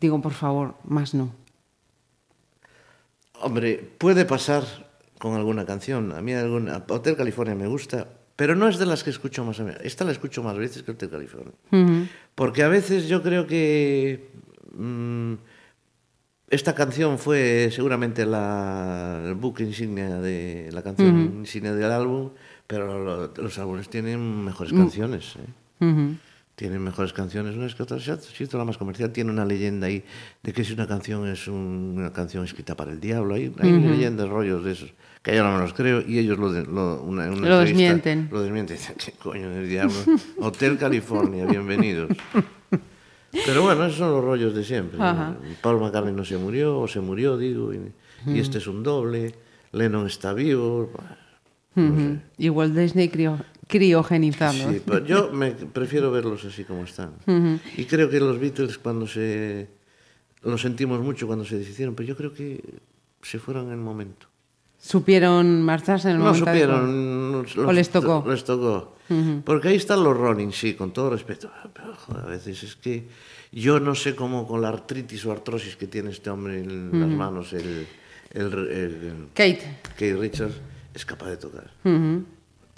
[0.00, 1.30] digo, por favor, más no.
[3.40, 4.64] Hombre, puede pasar
[5.18, 6.12] con alguna canción.
[6.12, 9.60] A mí alguna, Hotel California me gusta, pero no es de las que escucho más
[9.60, 9.80] a menudo.
[9.84, 11.52] Esta la escucho más veces que Hotel California.
[12.34, 14.28] Porque a veces yo creo que
[14.76, 15.34] mm,
[16.50, 22.30] esta canción fue seguramente la, el buque insignia de la canción insignia del álbum,
[22.66, 25.34] pero lo- los álbumes tienen mejores canciones.
[25.36, 25.48] ¿eh?
[26.54, 28.06] Tienen mejores canciones unas que otras.
[28.52, 30.04] La más comercial tiene una leyenda ahí
[30.42, 33.34] de que si una canción es un- una canción escrita para el diablo.
[33.34, 34.92] Hay, hay leyendas, rollos de esos,
[35.24, 38.28] que yo no me los creo y ellos lo, de- lo, una, una Lo desmienten.
[38.30, 38.76] Lo desmienten.
[39.04, 39.94] ¿qué coño del diablo?
[40.38, 42.10] Hotel California, bienvenidos.
[43.46, 44.98] Pero bueno, esos son los rollos de siempre.
[45.60, 47.80] Paul McCartney no se murió, o se murió, digo, y,
[48.26, 49.34] y este es un doble.
[49.72, 50.90] Lennon está vivo.
[51.76, 54.52] Walt Disney crio- criogenizado.
[54.70, 57.14] Sí, pero yo me prefiero verlos así como están.
[57.76, 59.68] Y creo que los Beatles cuando se...
[60.42, 62.62] Lo sentimos mucho cuando se deshicieron, pero yo creo que
[63.22, 64.26] se fueron en el momento.
[64.86, 67.42] Supieron marcharse en el No momento adecuado.
[67.46, 67.68] supieron.
[67.68, 68.22] ¿O les tocó?
[68.28, 68.96] Les tocó.
[69.44, 71.50] Porque ahí están los Rolling, sí, con todo respeto.
[71.72, 73.08] Pero joder, a veces es que
[73.50, 77.08] yo no sé cómo con la artritis o artrosis que tiene este hombre en las
[77.08, 77.86] manos, el,
[78.32, 79.78] el, el- el- Kate.
[79.96, 80.54] Keith Richards,
[80.92, 81.70] es capaz de tocar.
[81.82, 82.24] Tiene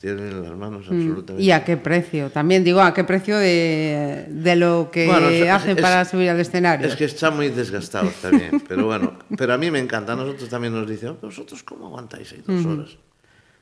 [0.08, 1.42] en las manos absolutamente.
[1.42, 2.30] ¿Y a qué precio?
[2.30, 6.30] También digo, ¿a qué precio de, de lo que Bueno, es- hacen es- para subir
[6.30, 6.86] al escenario?
[6.86, 10.12] Es que están muy desgastados también, pero bueno, pero a mí me encanta.
[10.12, 12.96] A nosotros también nos dicen, "Oh, ¿vosotros cómo aguantáis ahí dos horas?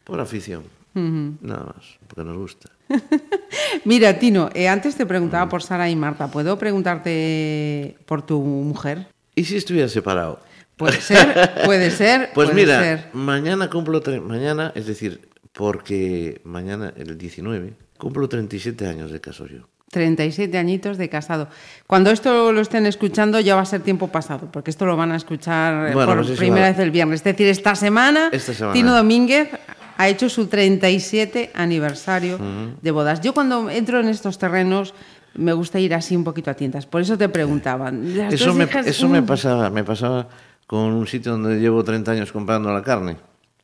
[0.04, 0.62] Por afición,
[0.94, 2.68] nada más, porque nos gusta.
[3.84, 6.28] Mira, Tino, eh, antes te preguntaba por Sara y Marta.
[6.30, 9.06] ¿Puedo preguntarte por tu mujer?
[9.34, 10.40] ¿Y si estuviera separado?
[10.76, 12.30] Puede ser, puede ser.
[12.34, 13.06] Pues puede mira, ser.
[13.12, 19.46] mañana cumplo, tre- mañana, es decir, porque mañana, el 19, cumplo 37 años de caso
[19.46, 19.68] yo.
[19.90, 21.48] 37 añitos de casado.
[21.86, 25.12] Cuando esto lo estén escuchando ya va a ser tiempo pasado, porque esto lo van
[25.12, 27.20] a escuchar eh, Bueno, por primera vez el viernes.
[27.20, 28.74] Es decir, esta semana, Esta semana.
[28.74, 29.50] Tino Domínguez
[29.96, 32.38] ha hecho su 37 aniversario
[32.82, 33.20] de bodas.
[33.20, 34.92] Yo cuando entro en estos terrenos
[35.34, 36.86] me gusta ir así un poquito a tientas.
[36.86, 38.16] Por eso te preguntaban.
[38.16, 38.86] ¿las Eso, me, hijas?
[38.88, 40.28] eso me, pasaba, me pasaba
[40.66, 43.16] con un sitio donde llevo 30 años comprando la carne.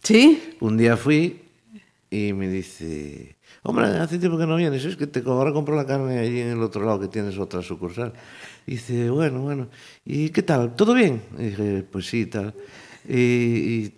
[0.02, 0.56] ¿Sí?
[0.60, 1.49] Un día fui
[2.12, 5.86] Y me dice, hombre, hace tiempo que no vienes, es que te, ahora compro la
[5.86, 8.12] carne allí en el otro lado que tienes otra sucursal.
[8.66, 9.68] Y dice, bueno, bueno,
[10.04, 10.74] ¿y qué tal?
[10.74, 11.22] ¿Todo bien?
[11.38, 12.52] Y dije, pues sí, tal.
[13.08, 13.94] Y, y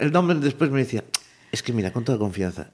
[0.00, 1.04] el nombre después me decía,
[1.52, 2.72] es que mira, con toda confianza,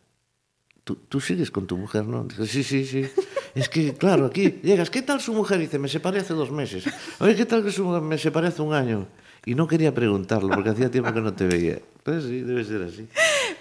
[0.83, 2.25] ¿tú, tú sigues con tu mujer, no?
[2.25, 3.07] Dije, sí, sí, sí.
[3.55, 5.59] Es que, claro, aquí llegas, ¿qué tal su mujer?
[5.61, 6.85] Y dice, me separé hace dos meses.
[7.19, 8.01] Oye, ¿qué tal que su mujer?
[8.01, 9.07] Me separé hace un año.
[9.45, 11.81] Y no quería preguntarlo porque hacía tiempo que no te veía.
[12.03, 13.07] Pues sí, debe ser así.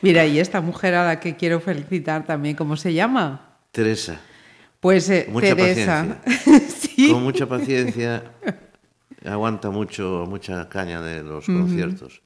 [0.02, 3.58] Mira, y esta mujer a la que quiero felicitar también, ¿cómo se llama?
[3.72, 4.20] Teresa,
[4.80, 6.22] Pues eh, Mucha Teresa.
[6.80, 7.12] sí.
[7.12, 8.24] con mucha paciencia,
[9.26, 12.22] aguanta mucho, mucha caña de los conciertos.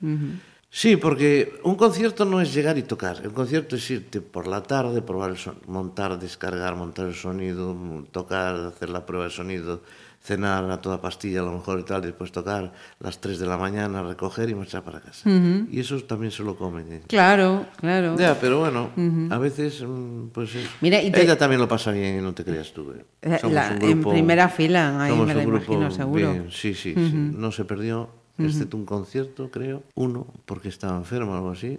[0.70, 3.22] Sí, porque un concierto no es llegar y tocar.
[3.28, 7.76] Un concierto es irte por la tarde, probar el son- montar, descargar, montar el sonido,
[8.12, 9.84] tocar, hacer la prueba de sonido,
[10.24, 13.58] cenar a toda pastilla a lo mejor y tal, después tocar las 3 de la
[13.58, 15.30] mañana, recoger y marchar para casa.
[15.30, 17.02] Y eso también se lo comen.
[17.08, 18.16] Claro, claro.
[18.18, 18.90] Ya, pero bueno,
[19.30, 22.34] a veces, mm, pues es- Mira, y te- ella también lo pasa bien y no
[22.34, 22.92] te creas tú.
[22.94, 23.04] ¿eh?
[23.22, 26.32] Eh, Somos la- un en grupo- primera fila, ahí somos me un grupo imagino, seguro.
[26.32, 27.12] bien, Sí, sí, sí.
[27.14, 28.10] No se perdió,
[28.40, 31.78] excepto un concierto, creo, uno, porque estaba enfermo o algo así.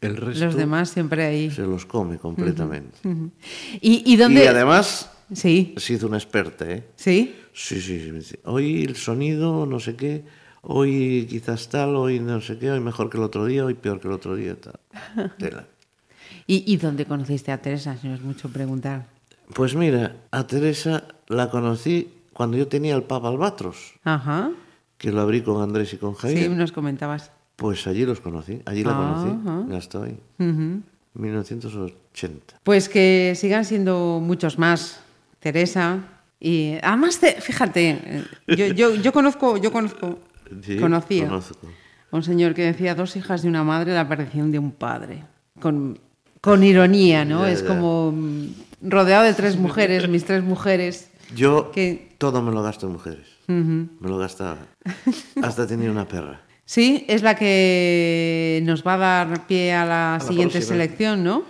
[0.00, 1.50] El resto Los demás siempre ahí.
[1.50, 2.98] se los come completamente.
[3.80, 4.42] ¿Y, y dónde?
[4.44, 6.84] Y además Sí, se hizo una experta, ¿eh?
[6.96, 7.36] sí.
[7.54, 8.36] Sí, sí, sí.
[8.44, 10.24] Hoy el sonido, no sé qué,
[10.62, 14.00] hoy quizás tal, hoy no sé qué, hoy mejor que el otro día, hoy peor
[14.00, 14.80] que el otro día, tal.
[15.38, 15.66] Tela.
[16.46, 17.96] ¿Y, y dónde conociste a Teresa?
[18.00, 19.06] Si no es mucho preguntar.
[19.54, 24.50] Pues mira, a Teresa la conocí cuando yo tenía el Papa Albatros, Ajá.
[24.96, 26.50] que lo abrí con Andrés y con Sí, Javier.
[26.52, 27.32] nos comentabas.
[27.56, 29.22] Pues allí los conocí, allí la Ajá.
[29.22, 30.16] conocí, ya estoy.
[30.38, 30.80] Ujú.
[31.14, 32.60] 1980.
[32.62, 35.00] Pues que sigan siendo muchos más,
[35.42, 35.98] Teresa.
[36.40, 38.24] Y además, te- fíjate, eh,
[38.56, 40.18] yo, yo, yo conozco, yo conozco,
[40.62, 41.68] Sí, conocía conozco.
[42.10, 45.24] a un señor que decía dos hijas de una madre la aparición de un padre.
[45.60, 45.98] Con,
[46.40, 47.42] con ironía, ¿no?
[47.46, 47.68] Ya, es ya.
[47.68, 48.46] como mm,
[48.82, 51.10] rodeado de tres mujeres, mis tres mujeres.
[51.34, 53.26] Yo Que- todo me lo gasto en mujeres.
[53.48, 54.58] Me lo gastaba.
[55.42, 56.40] Hasta tenía una perra.
[56.64, 61.42] Sí, es la que nos va a dar pie a la, siguiente selección, ¿no?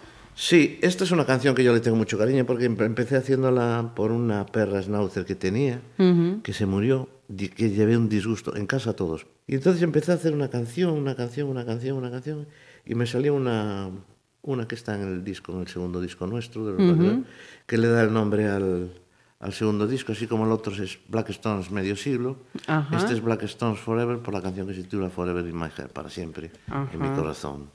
[0.45, 3.93] Sí, esta es una canción que yo le tengo mucho cariño porque empe- empecé haciéndola
[3.95, 5.81] por una perra schnauzer que tenía,
[6.43, 9.25] que se murió, que llevé un disgusto en casa todos.
[9.47, 12.49] Y entonces empecé a hacer una canción, una canción, una canción, una canción,
[12.85, 13.89] y me salió una,
[14.43, 17.19] una que está en el disco, en el segundo disco nuestro, de los
[17.67, 18.91] que le da el nombre al,
[19.39, 22.39] al segundo disco, así como el otro es Black Stones Medio Siglo.
[22.67, 22.97] Ajá.
[22.97, 25.93] Este es Black Stones Forever por la canción que se titula Forever in My Heart,
[25.93, 26.51] para siempre,
[26.93, 27.71] en mi corazón.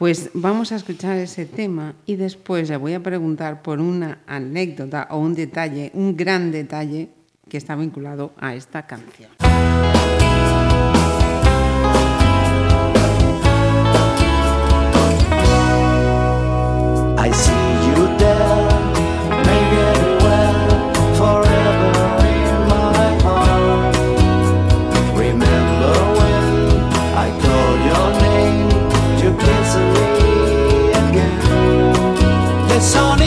[0.00, 5.06] Pues vamos a escuchar ese tema y después le voy a preguntar por una anécdota
[5.10, 7.10] o un detalle, un gran detalle
[7.50, 9.28] que está vinculado a esta canción.
[32.80, 33.20] it's on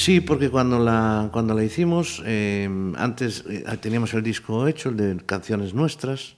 [0.00, 2.66] Sí, porque cuando la, cuando la hicimos, eh,
[2.96, 6.36] antes eh, teníamos el disco hecho, el de canciones nuestras,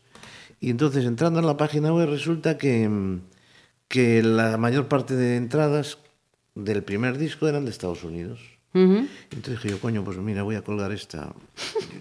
[0.59, 3.21] y entonces entrando en la página web resulta que, mm,
[3.87, 5.99] que la mayor parte de entradas
[6.57, 8.41] del primer disco eran de Estados Unidos.
[8.75, 11.33] Entonces dije yo, coño, pues mira, voy a colgar esta.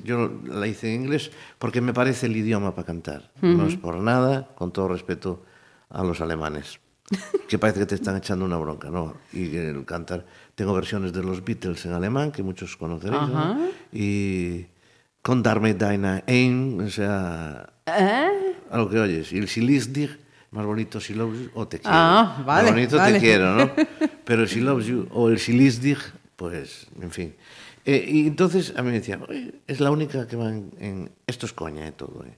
[0.03, 1.29] Yo la hice en inglés
[1.59, 3.31] porque me parece el idioma para cantar.
[3.39, 5.45] No es por nada, con todo respeto
[5.89, 6.79] a los alemanes,
[7.47, 9.15] que parece que te están echando una bronca, ¿no?
[9.33, 10.25] Y el cantar.
[10.55, 13.69] Tengo versiones de los Beatles en alemán, que muchos conoceréis, ¿no?
[13.91, 14.65] Y
[15.21, 18.55] con Darme Deine Ein, o sea, ¿Eh?
[18.69, 19.31] a lo que oyes.
[19.33, 20.11] Y el Si liebst dich,
[20.51, 21.95] más bonito si loves you o te quiero.
[21.95, 23.13] Ah, vale, Más bonito vale.
[23.13, 23.71] te quiero, ¿no?
[24.25, 25.99] Pero si loves you o el si dich,
[26.35, 27.35] pues, en fin.
[27.85, 31.11] Eh, y entonces a mí me decían, "Oye, es la única que va en, en-
[31.25, 31.91] Esto es coña, ¿eh?
[31.93, 32.37] Todo, ¿eh?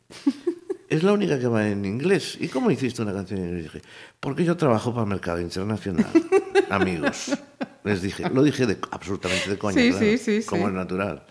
[0.93, 2.37] Es la única que va en inglés.
[2.39, 3.63] ¿Y cómo hiciste una canción en inglés?
[3.63, 3.81] Dije,
[4.19, 6.05] porque yo trabajo para el mercado internacional,
[6.69, 7.35] amigos.
[7.83, 11.25] Les dije, lo dije de, absolutamente de coña, Sí, claro, sí, sí, como es natural.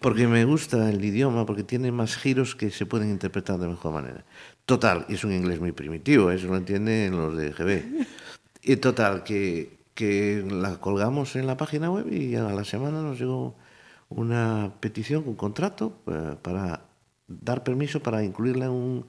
[0.00, 3.92] Porque me gusta el idioma, porque tiene más giros que se pueden interpretar de mejor
[3.92, 4.24] manera.
[4.66, 8.04] Total, es un inglés muy primitivo, eso lo entienden los de GB.
[8.62, 13.16] Y total, que, que la colgamos en la página web y a la semana nos
[13.20, 13.54] llegó
[14.08, 16.87] una petición, un contrato eh, para
[17.28, 19.06] dar permiso para incluirla en un,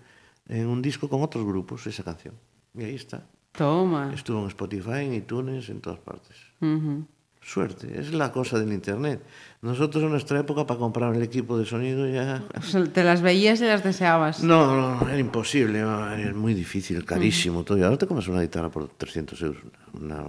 [0.48, 2.36] en un disco con otros grupos, esa canción.
[2.76, 3.26] Y ahí está.
[3.54, 4.12] Toma.
[4.14, 6.36] Estuvo en Spotify, en iTunes, en todas partes.
[6.62, 7.06] Ujú.
[7.42, 9.24] Suerte, es la cosa del Internet.
[9.62, 12.44] Nosotros en nuestra época para comprar el equipo de sonido ya...
[12.54, 14.44] Pues Te las veías y las deseabas.
[14.44, 17.78] No, no, era imposible, era muy difícil, carísimo todo.
[17.78, 19.64] Y ahora te compras una guitarra por 300 euros.
[19.94, 20.26] Una,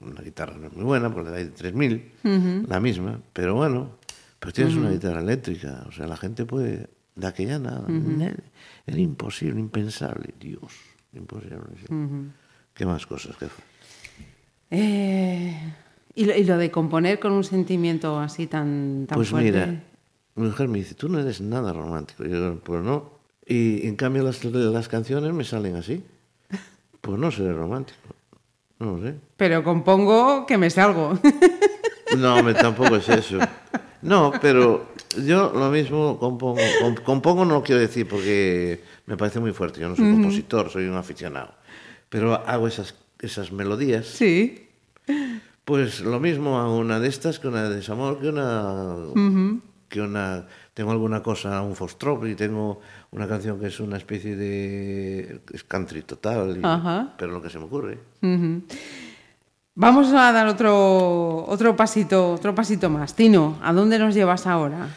[0.00, 3.20] una guitarra no es muy buena, porque hay de 3.000, la misma.
[3.32, 3.90] Pero bueno,
[4.40, 5.84] pero tienes una guitarra eléctrica.
[5.86, 6.88] O sea, la gente puede...
[7.18, 7.84] Daquella nada.
[7.88, 8.34] Uh -huh.
[8.86, 10.34] Era imposible, impensable.
[10.38, 10.72] Dios,
[11.12, 11.58] imposible.
[11.76, 11.92] Sí.
[11.92, 12.30] Uh -huh.
[12.74, 13.64] ¿Qué más cosas que fue?
[14.70, 15.74] Eh,
[16.14, 19.50] ¿y, lo, y lo de componer con un sentimiento así tan, tan pues fuerte.
[19.52, 19.82] Pues mira,
[20.36, 22.24] mi mujer me dice, tú no eres nada romántico.
[22.24, 23.18] Y yo, pues no.
[23.44, 26.04] Y en cambio las, las canciones me salen así.
[27.00, 28.14] Pues no seré romántico.
[28.78, 29.14] No sé.
[29.36, 31.18] Pero compongo que me salgo.
[32.16, 33.38] No, me, tampoco es eso.
[34.02, 34.88] No, pero
[35.24, 36.60] yo lo mismo compongo.
[36.80, 39.80] com- compongo no quiero decir porque me parece muy fuerte.
[39.80, 41.52] Yo no soy compositor, soy un aficionado.
[42.08, 44.06] Pero hago esas, esas melodías.
[44.06, 44.64] sí.
[45.64, 48.94] Pues lo mismo a una de estas que una de desamor, que una.
[49.90, 50.46] que una.
[50.72, 52.80] Tengo alguna cosa, un foxtrot, y tengo
[53.10, 55.40] una canción que es una especie de.
[55.52, 56.64] es country total, y-
[57.18, 57.98] pero lo que se me ocurre.
[59.80, 63.14] Vamos a dar otro, otro pasito, otro pasito más.
[63.14, 64.88] Tino, ¿a dónde nos llevas ahora?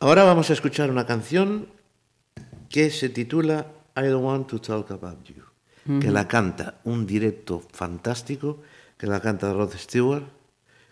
[0.00, 1.68] Ahora vamos a escuchar una canción
[2.68, 7.62] que se titula I Don't Want to Talk About You, que la canta un directo
[7.72, 8.62] fantástico,
[8.98, 10.24] que la canta Rod Stewart,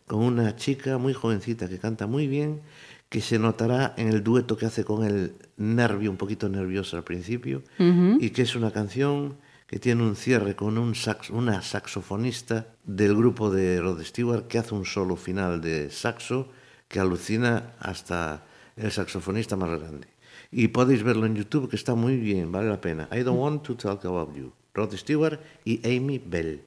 [0.07, 2.61] con una chica muy jovencita que canta muy bien,
[3.09, 7.03] que se notará en el dueto que hace con el nervio, un poquito nervioso al
[7.03, 12.67] principio, y que es una canción que tiene un cierre con un sax, una saxofonista
[12.85, 16.49] del grupo de Rod Stewart que hace un solo final de saxo
[16.89, 18.45] que alucina hasta
[18.77, 20.09] el saxofonista más grande.
[20.51, 23.09] Y podéis verlo en YouTube que está muy bien, vale la pena.
[23.11, 24.53] I don't want to talk about you.
[24.75, 26.65] Rod Stewart y Amy Bell.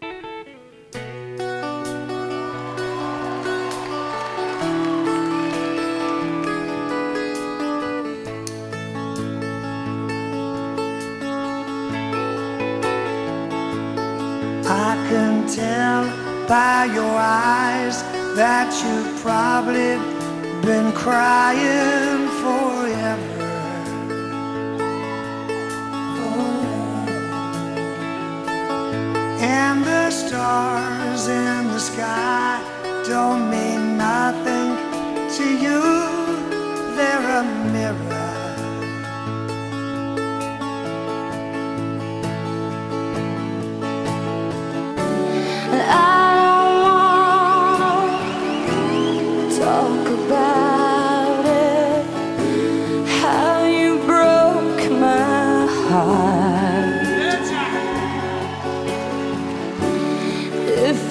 [16.47, 18.03] By your eyes
[18.35, 19.97] that you've probably
[20.65, 23.37] been crying forever.
[26.19, 27.05] Oh.
[29.41, 32.61] And the stars in the sky
[33.05, 34.77] don't mean nothing
[35.35, 35.81] to you.
[36.95, 37.43] They're a
[37.73, 38.16] mirror.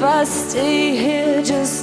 [0.06, 1.75] I stay here just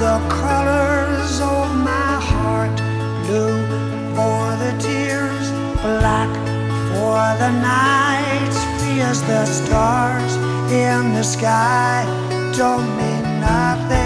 [0.00, 2.76] the colors of my heart?
[3.26, 3.60] Blue
[4.16, 5.46] for the tears,
[5.82, 6.32] black
[6.90, 8.54] for the night.
[8.80, 10.36] Fierce the stars
[10.70, 12.04] in the sky
[12.56, 14.03] don't mean nothing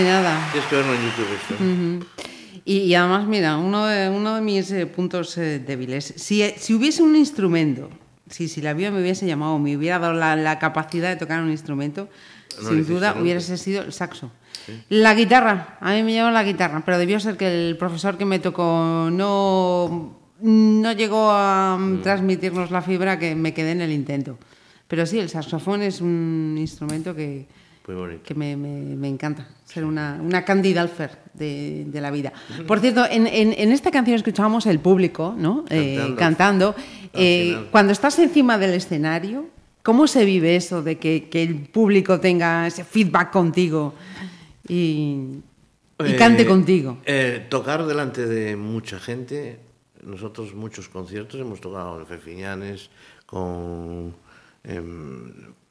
[0.00, 0.48] Casi nada.
[0.52, 2.06] Tienes que verlo en YouTube esto.
[2.64, 6.54] Y, y además, mira, uno de, uno de mis eh, puntos eh, débiles, si, eh,
[6.58, 7.90] si hubiese un instrumento,
[8.28, 11.42] si, si la vida me hubiese llamado, me hubiera dado la, la capacidad de tocar
[11.42, 12.08] un instrumento,
[12.62, 14.30] No sin duda hubiese sido el saxo.
[14.88, 18.24] La guitarra, a mí me llama la guitarra, pero debió ser que el profesor que
[18.24, 23.90] me tocó no, no llegó a mm, transmitirnos la fibra que me quedé en el
[23.90, 24.38] intento.
[24.86, 27.46] Pero sí, el saxofón es un instrumento que,
[27.90, 28.22] Muy bonito.
[28.24, 32.32] que me, me- me encanta, ser una, una Candy Dalfer de, de la vida.
[32.66, 35.64] Por cierto, en, en- en esta canción escuchábamos el público ¿no?
[35.70, 36.74] Eh, Cantando.
[37.12, 39.46] Eh, cuando estás encima del escenario,
[39.82, 43.94] ¿cómo se vive eso de que, que el público tenga ese feedback contigo
[44.68, 45.38] y,
[45.98, 46.98] y cante Eh, contigo?
[47.48, 49.58] tocar delante de mucha gente.
[50.04, 52.88] Nosotros muchos conciertos hemos tocado en Fefiñanes,
[53.26, 54.14] con,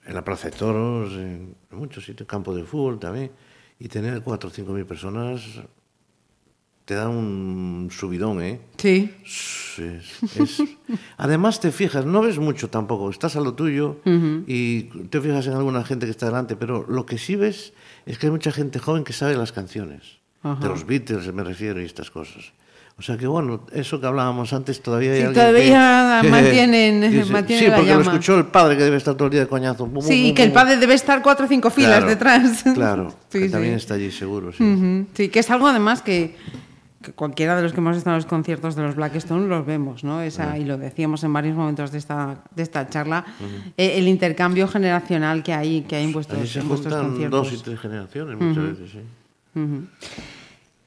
[0.10, 3.32] en la Plaza de Toros, en, en muchos sitios, campo de fútbol también.
[3.80, 5.42] Y tener cuatro o cinco mil personas
[6.86, 8.60] te da un subidón, ¿eh?
[9.24, 9.86] Sí.
[9.86, 10.64] Es- es-
[11.18, 13.98] Además te fijas, no ves mucho tampoco, estás a lo tuyo
[14.48, 17.74] y te fijas en alguna gente que está delante, pero lo que sí ves
[18.08, 21.80] es que hay mucha gente joven que sabe las canciones, de los Beatles me refiero
[21.80, 22.54] y estas cosas.
[23.00, 27.02] O sea que bueno, eso que hablábamos antes todavía hay Sí, alguien todavía que- mantienen-
[27.12, 29.40] Dice, mantienen Sí, la porque lo escuchó el padre que debe estar todo el día
[29.42, 29.86] de coñazo.
[29.88, 32.64] Bum, Sí, bum, que el padre debe estar cuatro o cinco filas Claro, detrás.
[32.76, 33.52] Claro, Sí, que sí.
[33.52, 34.62] también está allí seguro, sí.
[34.64, 36.36] Ujú, Sí, que es algo además que,
[37.02, 40.04] que cualquiera de los que hemos estado en los conciertos de los Blackstone los vemos,
[40.04, 40.22] ¿no?
[40.22, 43.24] Esa, Y lo decíamos en varios momentos de esta, de esta charla,
[43.78, 47.50] eh, el intercambio generacional que hay, que hay en vuestros, Allí se en vuestros conciertos.
[47.52, 49.00] dos y tres generaciones muchas veces, sí.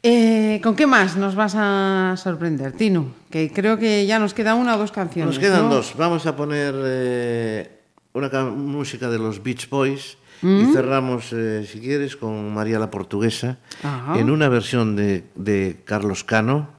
[0.02, 3.14] Eh, ¿Con qué más nos vas a sorprender, Tino?
[3.30, 5.36] Que creo que ya nos queda una o dos canciones.
[5.36, 5.76] Nos quedan ¿no?
[5.76, 5.94] dos.
[5.96, 7.80] Vamos a poner eh,
[8.12, 10.60] una música de los Beach Boys ¿Mm?
[10.60, 14.18] y cerramos, eh, si quieres, con María la Portuguesa Ajá.
[14.18, 16.70] en una versión de, de Carlos Cano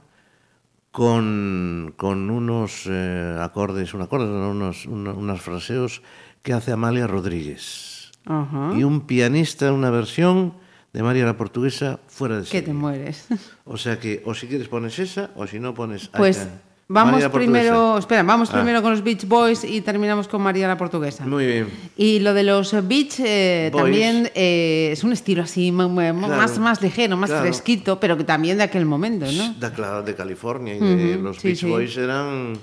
[0.90, 6.02] con, con unos eh, acordes, un acorde, unos, unos, unos, fraseos
[6.42, 8.12] que hace Amalia Rodríguez.
[8.26, 8.72] Ajá.
[8.76, 10.54] Y un pianista, una versión
[10.94, 12.72] de María la Portuguesa fuera de Que te serie.
[12.72, 13.26] mueres.
[13.66, 16.08] O sea que, o si quieres pones esa, o si no pones...
[16.08, 16.46] Pues
[16.86, 18.56] vamos María primero, espera, vamos Ah.
[18.56, 21.24] primero con los Beach Boys y terminamos con María la Portuguesa.
[21.26, 21.68] Muy bien.
[21.96, 26.80] Y lo de los Beach eh, también eh, es un estilo así m- más, más
[26.82, 27.42] ligero, más claro.
[27.46, 29.70] fresquito, pero que también de aquel momento, ¿no?
[29.74, 31.66] Claro, de California y de los sí, Beach sí.
[31.70, 32.58] Boys eran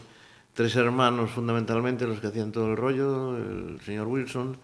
[0.53, 4.55] tres hermanos fundamentalmente los que hacían todo el rollo, el señor Wilson,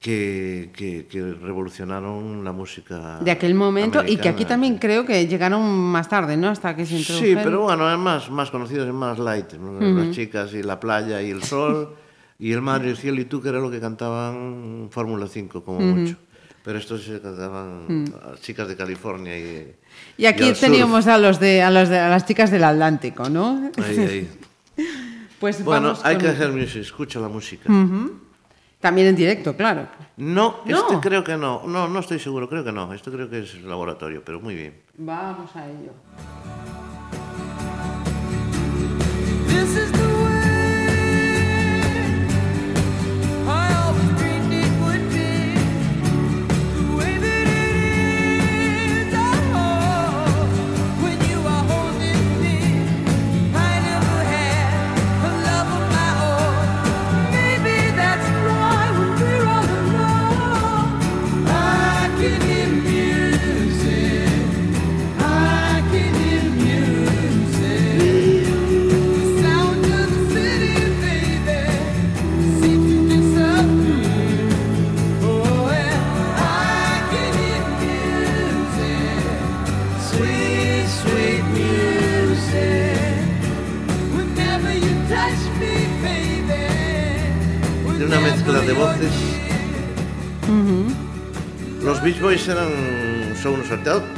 [0.00, 3.18] que, que, que revolucionaron la música.
[3.20, 6.48] De aquel momento y que aquí también creo que llegaron más tarde, ¿no?
[6.48, 7.38] Hasta que se introdujeron.
[7.38, 9.54] Sí, pero bueno, es más, más conocido, es más light.
[9.54, 9.72] ¿no?
[9.72, 10.06] Uh -huh.
[10.06, 11.96] Las chicas y la playa y el sol
[12.38, 15.64] y el mar y el cielo y tú, que era lo que cantaban Fórmula 5,
[15.64, 15.94] como uh -huh.
[15.94, 16.16] mucho.
[16.62, 18.04] Pero estos se cantaban mm.
[18.04, 18.40] uh -huh.
[18.40, 19.74] chicas de California y.
[20.16, 21.14] Y aquí y teníamos surf.
[21.14, 23.70] a, los de, a, los de, a las chicas del Atlántico, ¿no?
[23.82, 24.28] Ahí, ahí.
[25.40, 26.24] pues bueno, vamos hay con...
[26.24, 27.68] que hacer música, escucha la música.
[28.80, 29.88] También en directo, claro.
[30.16, 30.76] No, No.
[30.76, 31.62] este creo que no.
[31.66, 32.92] No, no estoy seguro, creo que no.
[32.92, 34.80] Esto creo que es laboratorio, pero muy bien.
[34.96, 35.92] Vamos a ello.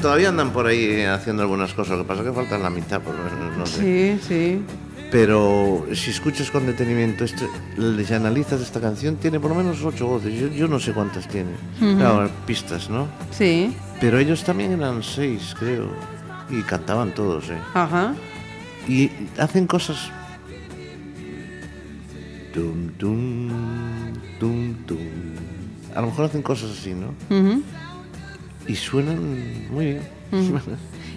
[0.01, 1.99] Todavía andan por ahí haciendo algunas cosas.
[1.99, 4.19] Lo que pasa es que faltan la mitad, pues, no, no sé.
[4.19, 4.63] Sí, sí.
[5.11, 7.47] Pero si escuchas con detenimiento, este,
[8.05, 10.33] si analizas esta canción, tiene por lo menos ocho voces.
[10.39, 11.51] Yo, yo no sé cuántas tiene.
[11.79, 13.09] Claro, pistas, ¿no?
[13.33, 13.77] Sí.
[14.01, 15.89] Pero ellos también eran seis, creo.
[16.49, 17.59] Y cantaban todos, ¿eh?
[17.75, 18.15] Ajá.
[18.89, 20.11] Y hacen cosas.
[22.55, 23.51] Tum, tum,
[24.39, 24.99] tum, tum.
[25.95, 27.15] A lo mejor hacen cosas así, ¿no?
[28.67, 30.03] Y suenan muy bien.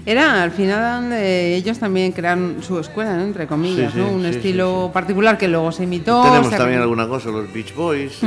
[0.06, 3.24] Era, al final, eh, ellos también crearon su escuela, ¿no?
[3.24, 4.12] Entre comillas, Sí, sí, ¿no?
[4.12, 6.22] Un sí, estilo particular que luego se imitó.
[6.24, 8.20] Tenemos se- también alguna cosa, los Beach Boys.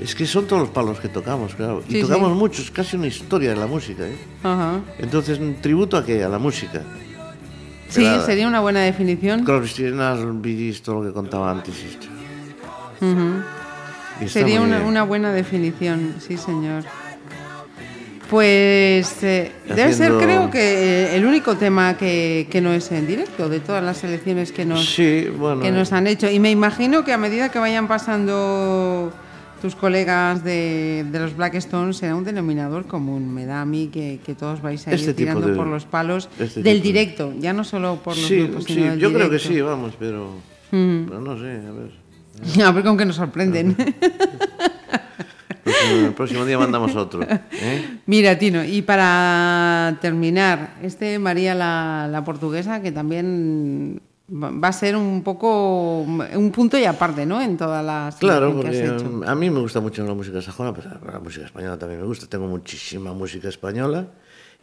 [0.00, 1.82] Es que son todos los palos que tocamos, claro.
[1.88, 2.38] Y Sí, tocamos sí.
[2.38, 4.16] mucho, es casi una historia de la música, ¿eh?
[4.44, 4.80] Ajá.
[4.98, 6.22] Entonces, ¿un tributo a qué?
[6.22, 6.82] A la música.
[7.88, 9.42] Sí, Era- sería una buena definición.
[9.44, 11.74] Crosby, Stills, Nash, todo lo que contaba antes.
[11.82, 12.06] esto.
[14.28, 16.84] Sería una, una buena definición, sí, señor.
[18.30, 23.48] Pues eh, debe ser, creo que el único tema que, que no es en directo
[23.48, 25.60] de todas las selecciones que nos, Sí, bueno.
[25.62, 26.28] que nos han hecho.
[26.28, 29.12] Y me imagino que a medida que vayan pasando
[29.62, 33.32] tus colegas de, de los Black Stones será un denominador común.
[33.32, 35.84] Me da a mí que, que todos vais a ir Este tirando de- por los
[35.84, 39.12] palos este del directo, ya no solo por los Sí, grupos, sí, sino del yo
[39.12, 40.32] creo que sí, vamos, pero,
[40.70, 42.06] pero no sé, a ver.
[42.66, 43.76] A ver con qué nos sorprenden.
[45.84, 47.22] El próximo, día mandamos otro.
[47.22, 48.00] ¿eh?
[48.06, 54.96] Mira, Tino, y para terminar, este María la, la portuguesa, que también va a ser
[54.96, 57.40] un poco un punto y aparte, ¿no?
[57.40, 59.06] En todas las Claro, que has porque hecho.
[59.08, 62.06] um, a mí me gusta mucho la música sajona, pero la música española también me
[62.06, 62.26] gusta.
[62.26, 64.08] Tengo muchísima música española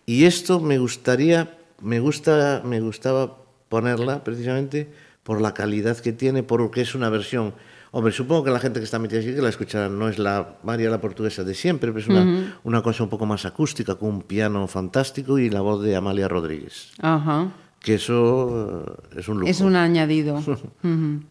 [0.05, 3.37] y esto me gustaría, me gusta, me gustaba
[3.69, 4.89] ponerla precisamente
[5.23, 7.53] por la calidad que tiene, porque es una versión.
[7.95, 10.57] Hombre, supongo que la gente que está metida aquí que la escuchará no es la
[10.63, 14.09] María la portuguesa de siempre, pero es una, una cosa un poco más acústica, con
[14.09, 16.91] un piano fantástico y la voz de Amalia Rodríguez.
[16.99, 17.51] Ajá.
[17.79, 18.83] Que eso
[19.13, 19.51] eh, es un lujo.
[19.51, 20.41] Es un añadido.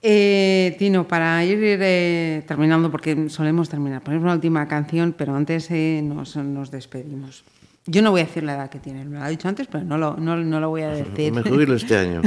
[0.00, 5.68] Eh, Tino, para ir eh, terminando, porque solemos terminar, ponemos una última canción, pero antes
[5.70, 7.44] eh, nos, nos despedimos.
[7.86, 9.84] Yo no voy a decir la edad que tiene, me lo ha dicho antes, pero
[9.84, 11.32] no lo, no, no lo voy a decir.
[11.32, 12.22] Me jubilo este año.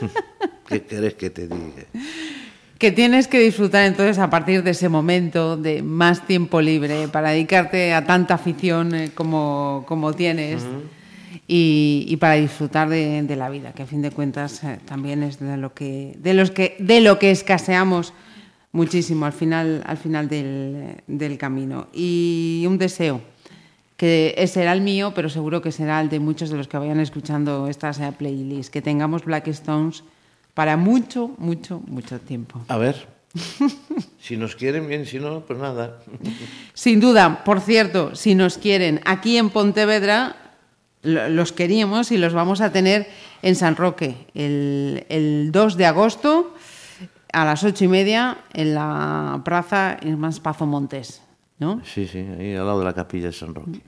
[0.68, 1.84] ¿Qué querés que te diga?
[2.78, 7.30] Que tienes que disfrutar entonces a partir de ese momento de más tiempo libre para
[7.30, 10.62] dedicarte a tanta afición eh, como, como tienes
[11.48, 15.22] y, y para disfrutar de, de la vida, que a fin de cuentas eh, también
[15.22, 18.12] es de lo que de los que de lo que escaseamos
[18.72, 21.88] muchísimo al final al final del, del camino.
[21.94, 23.22] Y un deseo
[23.96, 27.00] que será el mío, pero seguro que será el de muchos de los que vayan
[27.00, 30.04] escuchando estas playlists, que tengamos Black Stones
[30.56, 32.62] para mucho, mucho, mucho tiempo.
[32.68, 33.06] A ver.
[34.18, 35.98] si nos quieren bien, si no, pues nada.
[36.72, 40.34] Sin duda, por cierto, si nos quieren, aquí en Pontevedra
[41.02, 43.06] lo- los queríamos y los vamos a tener
[43.42, 46.54] en San Roque el, el 2 de agosto
[47.34, 51.20] a las ocho y media en la plaza Irmás Pazo Montes.
[51.58, 51.82] ¿no?
[51.84, 53.80] Sí, sí, ahí al lado de la capilla de San Roque.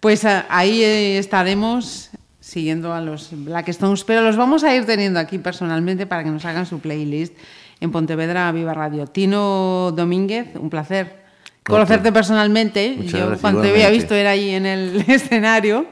[0.00, 2.10] Pues ah, ahí eh, estaremos
[2.44, 6.30] siguiendo a los Black Stones, pero los vamos a ir teniendo aquí personalmente para que
[6.30, 7.34] nos hagan su playlist
[7.80, 9.06] en Pontevedra Viva Radio.
[9.06, 11.24] Tino Domínguez, un placer
[11.62, 12.96] conocerte personalmente.
[12.98, 15.86] Muchas Yo gracias, cuando te había visto era ahí en el escenario.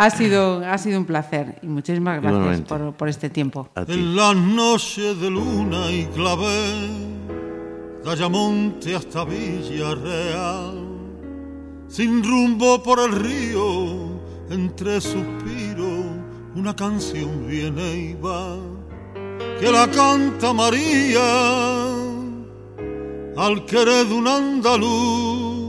[0.00, 3.68] ha sido, ha sido un placer y muchísimas gracias por, por este tiempo.
[3.76, 3.92] A ti.
[3.92, 6.88] En las noches de luna y clave,
[8.04, 10.74] de Ayamonte hasta Villarreal,
[11.86, 14.13] sin rumbo por el río,
[14.50, 16.06] entre suspiros,
[16.54, 18.56] una canción viene y va,
[19.60, 21.86] que la canta María,
[23.36, 25.64] al querer de un andaluz.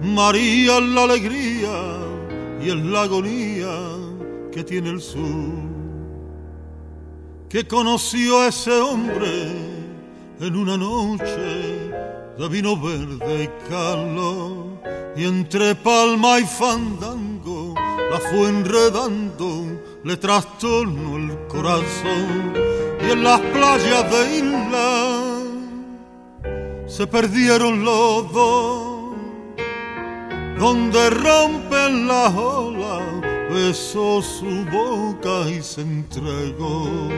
[0.00, 1.98] María la alegría
[2.62, 3.74] y es la agonía
[4.52, 5.74] que tiene el sur
[7.54, 9.46] que conoció a ese hombre
[10.40, 11.92] en una noche
[12.36, 14.73] de vino verde y calor
[15.16, 17.74] y entre palma y fandango
[18.10, 19.64] la fue enredando
[20.04, 22.52] le trastornó el corazón.
[23.06, 25.42] Y en las playas de isla
[26.86, 28.94] se perdieron los dos.
[30.58, 33.02] Donde rompen las olas,
[33.50, 37.08] besó su boca y se entregó.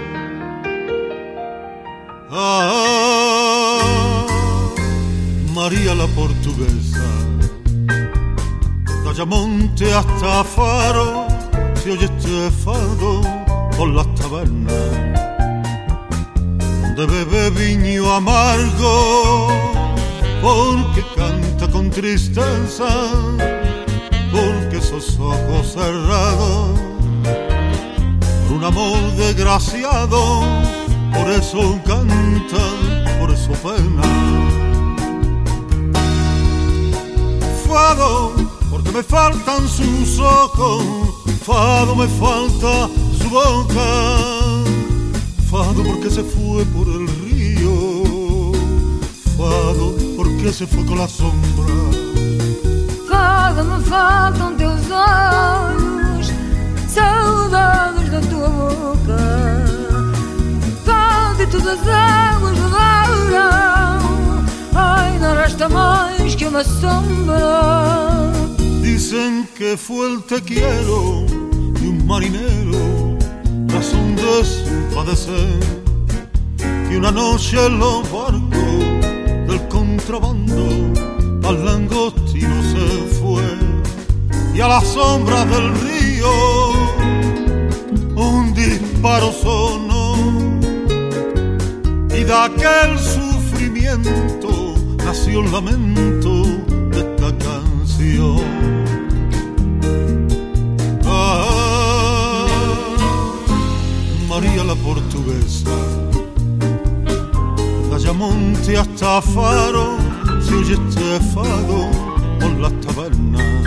[2.30, 4.26] Ah,
[5.54, 7.04] María la portuguesa,
[9.16, 11.26] Ayamonte hasta Faro,
[11.82, 13.22] se oye este fado
[13.74, 14.74] por las tabernas,
[16.94, 19.48] donde bebe viño amargo,
[20.42, 22.84] porque canta con tristeza,
[24.30, 26.78] porque esos ojos cerrados,
[28.46, 30.42] por un amor desgraciado,
[31.14, 32.64] por eso canta,
[33.18, 34.02] por eso pena.
[37.66, 38.55] Fado,
[38.96, 40.82] me faltan sus ojos,
[41.44, 43.84] Fado me falta su boca,
[45.50, 48.52] Fado porque se fue por el río,
[49.36, 51.74] Fado porque se fue con la sombra.
[53.06, 56.32] Fado, me faltam teus olhos,
[56.88, 59.18] saudades da tua boca.
[60.86, 64.44] Fado e todas as águas rodaram,
[64.74, 68.35] ai, não resta mais que uma sombra.
[69.08, 73.16] Dicen que fue el te quiero de un marinero,
[73.68, 75.60] razón de su padecer,
[76.58, 80.66] que una noche en los barcos del contrabando
[81.48, 83.44] al langostino se fue.
[84.52, 86.72] Y a la sombra del río
[88.16, 90.16] un disparo sonó.
[92.10, 94.74] Y de aquel sufrimiento
[95.04, 96.15] nació el lamento
[104.66, 105.70] la portuguesa,
[107.88, 109.96] de Ayamonte hasta Faro,
[110.40, 111.88] se oye este fado
[112.40, 113.62] por las tabernas,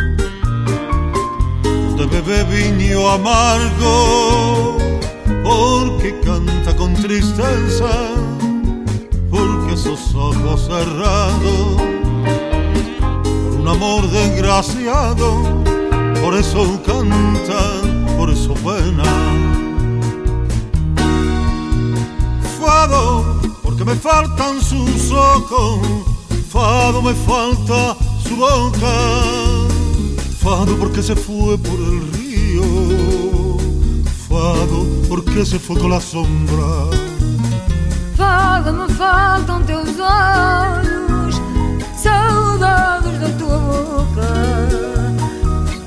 [1.98, 4.78] de bebe viño amargo,
[5.42, 7.92] porque canta con tristeza,
[9.32, 11.82] porque esos ojos cerrados,
[13.50, 15.64] por un amor desgraciado,
[16.22, 17.62] por eso canta,
[18.18, 19.29] por eso pena.
[23.90, 25.80] Me faltan sus ojos,
[26.52, 28.96] Fado me falta su boca,
[30.40, 33.58] Fado porque se fue por el río,
[34.28, 36.68] Fado porque se fue con la sombra.
[38.16, 41.42] Fado, me faltam teus olhos,
[41.98, 44.30] saudades da tua boca.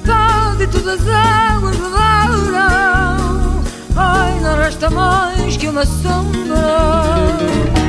[0.05, 3.63] Fado e todas as águas rodaram,
[3.95, 7.82] ai, não resta mais que uma sombra.